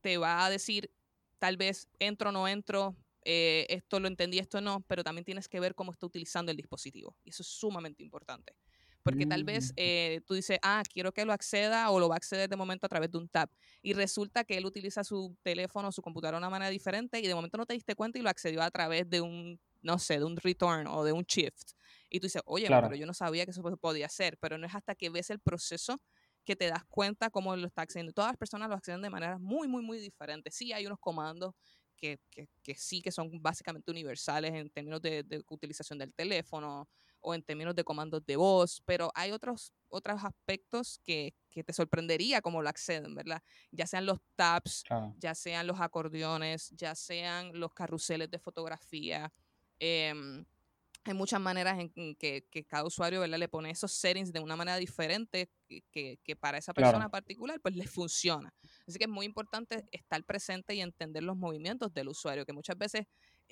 [0.00, 0.90] te va a decir,
[1.38, 5.48] tal vez entro o no entro, eh, esto lo entendí, esto no, pero también tienes
[5.48, 7.16] que ver cómo está utilizando el dispositivo.
[7.24, 8.54] Y eso es sumamente importante.
[9.02, 12.14] Porque tal vez Mm, eh, tú dices, ah, quiero que lo acceda o lo va
[12.16, 13.50] a acceder de momento a través de un tab.
[13.82, 17.26] Y resulta que él utiliza su teléfono o su computadora de una manera diferente y
[17.26, 20.18] de momento no te diste cuenta y lo accedió a través de un, no sé,
[20.18, 21.72] de un return o de un shift.
[22.08, 22.96] Y tú dices, oye, pero Claro.
[22.96, 24.38] yo no sabía que eso podía hacer.
[24.38, 26.00] Pero no es hasta que ves el proceso
[26.44, 28.12] que te das cuenta cómo lo está accediendo.
[28.12, 30.50] Todas las personas lo acceden de manera muy, muy, muy diferente.
[30.50, 31.54] Sí, hay unos comandos
[31.96, 36.88] que, que, que sí que son básicamente universales en términos de, de utilización del teléfono
[37.22, 41.72] o en términos de comandos de voz, pero hay otros, otros aspectos que, que te
[41.72, 43.42] sorprendería cómo lo acceden, ¿verdad?
[43.70, 49.32] Ya sean los tabs, ya sean los acordeones, ya sean los carruseles de fotografía.
[49.78, 50.44] em,
[51.04, 53.38] hay muchas maneras en que, que cada usuario ¿verdad?
[53.38, 55.50] le pone esos settings de una manera diferente
[55.90, 57.00] que, que- para esa Claro.
[57.00, 58.54] persona particular pues le funciona.
[58.86, 62.78] Así que es muy importante estar presente y entender los movimientos del usuario, que muchas
[62.78, 63.06] veces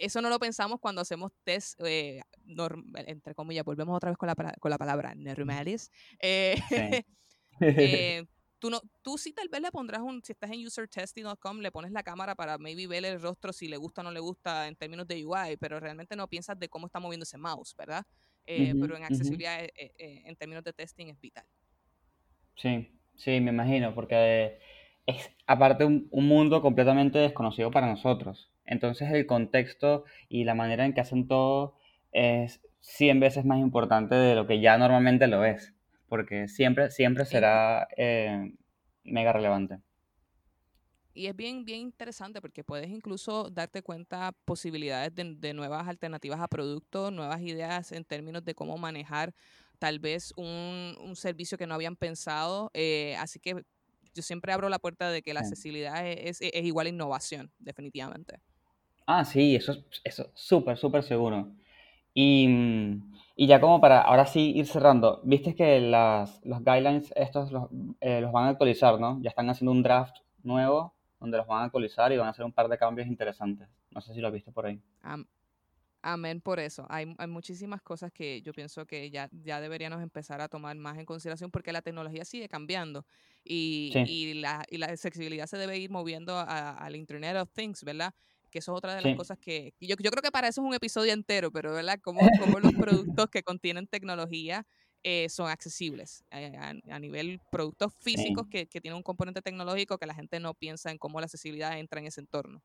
[0.07, 4.29] eso no lo pensamos cuando hacemos test, eh, norm- entre comillas, volvemos otra vez con
[4.29, 5.91] la, con la palabra normales.
[6.21, 6.81] eh, Sí.
[7.77, 8.25] eh,
[8.59, 11.93] tú, no, tú sí tal vez le pondrás un, si estás en usertesting.com, le pones
[11.93, 14.77] la cámara para maybe ver el rostro si le gusta o no le gusta en
[14.77, 18.05] términos de UI, pero realmente no piensas de cómo está moviendo ese mouse, ¿verdad?
[18.45, 21.45] Pero en accesibilidad, eh, eh, en términos de testing, es vital.
[22.57, 24.59] Sí, sí, me imagino, porque
[25.07, 28.53] es aparte un, un mundo completamente desconocido para nosotros.
[28.71, 31.77] Entonces el contexto y la manera en que hacen todo
[32.13, 35.75] es 100 veces más importante de lo que ya normalmente lo es,
[36.09, 38.53] porque siempre, siempre será eh,
[39.05, 39.81] mega relevante.
[41.13, 46.41] Y es bien, bien interesante porque puedes incluso darte cuenta posibilidades de, de nuevas alternativas
[46.41, 49.35] a productos, nuevas ideas en términos de cómo manejar
[49.81, 52.71] tal vez un, un servicio que no habían pensado.
[52.75, 53.65] eh, así que
[54.15, 57.53] yo siempre abro la puerta de que la accesibilidad es, es- es igual a innovación,
[57.59, 58.41] definitivamente.
[59.13, 59.73] Ah, sí, eso
[60.05, 61.49] es súper, súper seguro.
[62.15, 62.49] Y,
[63.35, 67.69] y ya como para ahora sí ir cerrando, viste que las, los guidelines estos los,
[68.01, 69.19] eh, los van a actualizar, ¿no?
[69.21, 72.45] Ya están haciendo un draft nuevo donde los van a actualizar y van a hacer
[72.45, 73.69] un par de cambios interesantes.
[73.91, 74.81] No sé si lo viste por ahí.
[75.03, 75.27] Am-
[76.03, 76.87] amén por eso.
[76.89, 80.99] Hay, hay muchísimas cosas que yo pienso que ya, ya deberíamos empezar a tomar más
[80.99, 83.05] en consideración porque la tecnología sigue cambiando
[83.45, 84.05] y, Sí.
[84.07, 88.15] y la, y la accesibilidad se debe ir moviendo al Internet of Things, ¿verdad?
[88.51, 89.15] Que eso es otra de las Sí.
[89.15, 91.99] cosas que yo, yo creo que para eso es un episodio entero, pero ¿verdad?
[92.03, 94.67] Cómo, cómo los productos que contienen tecnología
[95.03, 98.51] eh, son accesibles eh, a, a nivel productos físicos Sí.
[98.51, 101.79] que, que tienen un componente tecnológico que la gente no piensa en cómo la accesibilidad
[101.79, 102.63] entra en ese entorno.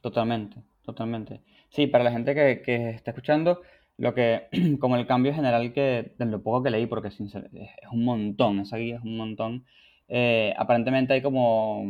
[0.00, 1.42] Totalmente, totalmente.
[1.68, 3.60] Sí, para la gente que, que está escuchando,
[3.98, 4.48] lo que,
[4.80, 8.78] como el cambio general que, de lo poco que leí, porque es un montón, esa
[8.78, 9.66] guía es un montón,
[10.08, 11.84] eh, aparentemente hay como,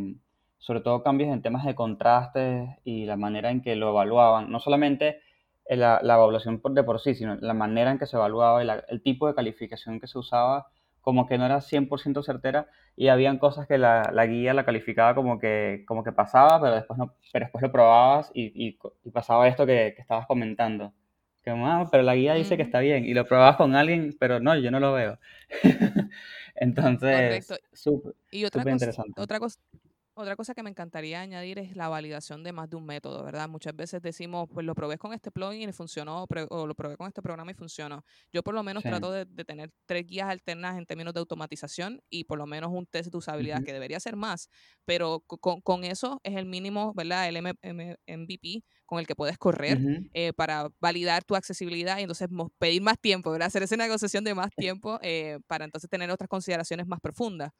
[0.60, 4.60] sobre todo cambios en temas de contrastes y la manera en que lo evaluaban, no
[4.60, 5.20] solamente
[5.66, 8.62] en la, la evaluación por, de por sí, sino la manera en que se evaluaba
[8.62, 10.68] y la- el tipo de calificación que se usaba,
[11.00, 15.14] como que no era 100% certera y habían cosas que la, la guía la calificaba
[15.14, 19.10] como que, como que pasaba, pero después, no, pero después lo probabas y, y y
[19.10, 20.92] pasaba esto que, que estabas comentando.
[21.42, 24.40] Que, "Ah, pero la guía dice que está bien y lo probabas con alguien, pero
[24.40, 25.18] no, yo no lo veo.
[26.54, 27.44] Entonces,
[28.52, 29.20] súper interesante.
[29.22, 29.58] otra cosa,
[30.14, 33.48] otra cosa que me encantaría añadir es la validación de más de un método, ¿verdad?
[33.48, 37.06] Muchas veces decimos, pues lo probé con este plugin y funcionó, o lo probé con
[37.08, 38.04] este programa y funcionó.
[38.32, 38.88] Yo por lo menos Sí.
[38.90, 42.70] trato de, de tener tres guías alternas en términos de automatización y por lo menos
[42.72, 44.48] un test de usabilidad, que debería ser más,
[44.84, 47.28] pero co- con, con eso es el mínimo, ¿verdad?
[47.28, 52.02] El M- M- MVP con el que puedes correr eh, para validar tu accesibilidad y
[52.02, 53.46] entonces pedir más tiempo, ¿verdad?
[53.54, 57.52] Hacer esa negociación de más tiempo eh, para entonces tener otras consideraciones más profundas.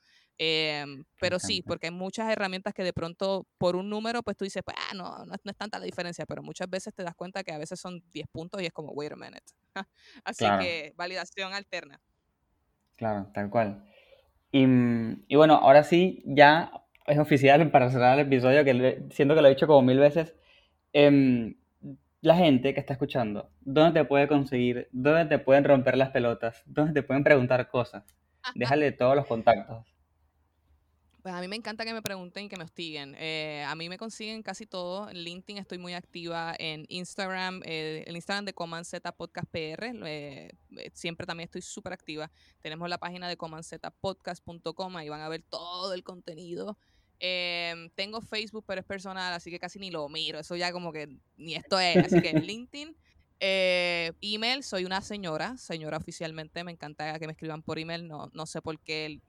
[0.42, 4.44] Em, pero sí, porque hay muchas herramientas que de pronto por un número, pues tú
[4.44, 7.02] dices, pues, ah, no, no es, no es tanta la diferencia, pero muchas veces te
[7.02, 9.42] das cuenta que a veces son 10 puntos y es como, wait a minute.
[10.24, 10.62] Así Claro.
[10.62, 12.00] que validación alterna.
[12.96, 13.84] Claro, tal cual.
[14.50, 16.72] Y, mm, y bueno, ahora sí, ya
[17.06, 19.98] es oficial para cerrar el episodio, que le- siento que lo he dicho como mil
[19.98, 20.34] veces.
[20.94, 21.54] Em,
[22.22, 24.88] la gente que está escuchando, ¿dónde te puede conseguir?
[24.92, 26.62] ¿Dónde te pueden romper las pelotas?
[26.64, 28.04] ¿Dónde te pueden preguntar cosas?
[28.54, 29.86] Déjale todos los contactos.
[31.22, 33.14] Pues a mí me encanta que me pregunten y que me hostiguen.
[33.18, 35.10] Eh, a mí me consiguen casi todo.
[35.10, 36.54] En LinkedIn estoy muy activa.
[36.58, 39.92] En Instagram, eh, el Instagram de Command Z Podcast PR.
[40.06, 42.30] eh, eh, siempre también estoy súper activa.
[42.62, 44.96] Tenemos la página de commandzetapodcast.com.
[44.96, 46.78] Ahí van a ver todo el contenido.
[47.18, 50.38] Eh, tengo Facebook, pero es personal, así que casi ni lo miro.
[50.38, 51.98] Eso ya como que ni esto es.
[51.98, 52.96] Así que LinkedIn.
[53.40, 56.64] Eh, email, soy una señora, señora oficialmente.
[56.64, 58.08] Me encanta que me escriban por email.
[58.08, 59.20] No, no sé por qué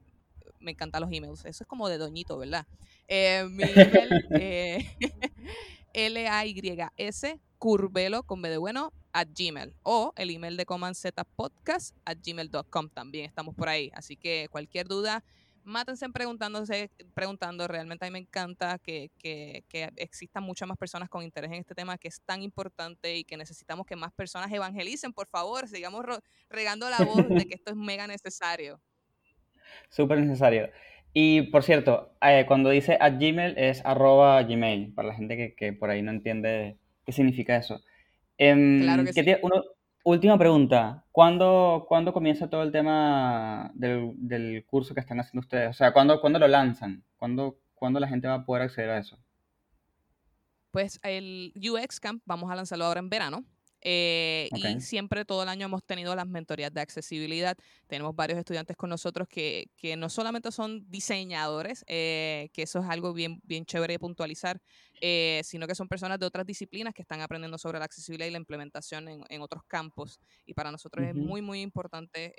[0.61, 1.45] me encantan los emails.
[1.45, 2.65] Eso es como de doñito, ¿verdad?
[3.07, 4.97] Eh, mi email, eh,
[5.93, 9.75] L-A-Y-S, curvelo con B de bueno, at gmail.
[9.83, 12.89] O el email de Command Z Podcast at gmail.com.
[12.89, 13.91] También estamos por ahí.
[13.93, 15.23] Así que cualquier duda,
[15.63, 17.67] mátense preguntándose, preguntando.
[17.67, 21.59] Realmente a mí me encanta que, que, que existan muchas más personas con interés en
[21.59, 25.13] este tema que es tan importante y que necesitamos que más personas evangelicen.
[25.13, 26.05] Por favor, sigamos
[26.49, 28.81] regando la voz de que esto es mega necesario.
[29.89, 30.69] Súper necesario.
[31.13, 35.55] Y por cierto, eh, cuando dice at Gmail es arroba Gmail, para la gente que,
[35.55, 37.81] que por ahí no entiende qué significa eso.
[38.37, 39.39] Em, Claro que ¿qué sí.
[39.41, 39.63] uno-
[40.03, 41.03] última pregunta.
[41.11, 45.69] ¿Cuándo, cuándo comienza todo el tema del, del curso que están haciendo ustedes?
[45.69, 47.03] O sea, ¿cuándo, cuándo lo lanzan?
[47.17, 49.19] ¿Cuándo, cuándo la gente va a poder acceder a eso?
[50.71, 53.43] Pues el UX Camp vamos a lanzarlo ahora en verano.
[53.81, 54.49] Eh.
[54.53, 57.57] Y siempre todo el año hemos tenido las mentorías de accesibilidad.
[57.87, 62.85] Tenemos varios estudiantes con nosotros que, que no solamente son diseñadores, eh, que eso es
[62.89, 64.61] algo bien, bien chévere de puntualizar,
[65.01, 68.31] eh, sino que son personas de otras disciplinas que están aprendiendo sobre la accesibilidad y
[68.31, 70.19] la implementación en, en otros campos.
[70.45, 72.33] Y para nosotros es muy, muy importante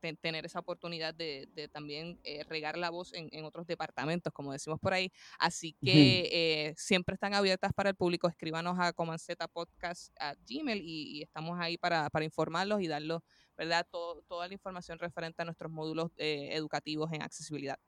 [0.00, 4.32] ten- tener esa oportunidad de, de también eh, regar la voz en, en otros departamentos,
[4.32, 5.12] como decimos por ahí.
[5.38, 8.28] Así que eh, siempre están abiertas para el público.
[8.28, 8.92] Escríbanos a
[9.52, 13.22] Podcast a Gmail y, y estamos ahí para, para informarlos y darlos,
[13.56, 13.86] ¿verdad?
[13.90, 17.78] Todo- toda la información referente a nuestros módulos eh, educativos en accesibilidad.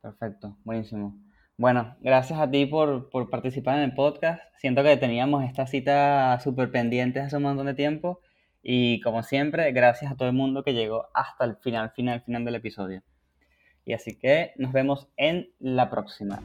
[0.00, 1.18] Perfecto, buenísimo.
[1.56, 4.42] Bueno, gracias a ti por, por participar en el podcast.
[4.58, 8.20] Siento que teníamos esta cita súper pendiente hace un montón de tiempo
[8.66, 12.46] y como siempre, gracias a todo el mundo que llegó hasta el final, final, final
[12.46, 13.02] del episodio.
[13.84, 16.40] Y así que nos vemos en la próxima.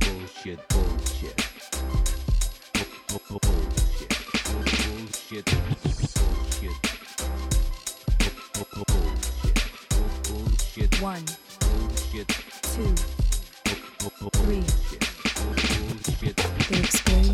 [0.00, 1.38] Bullshit, bullshit.
[3.28, 3.40] Bu-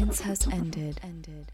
[0.08, 0.26] Bullshit.
[0.26, 0.48] Bullshit.
[0.48, 1.00] The experience has ended.
[1.02, 1.52] Ended.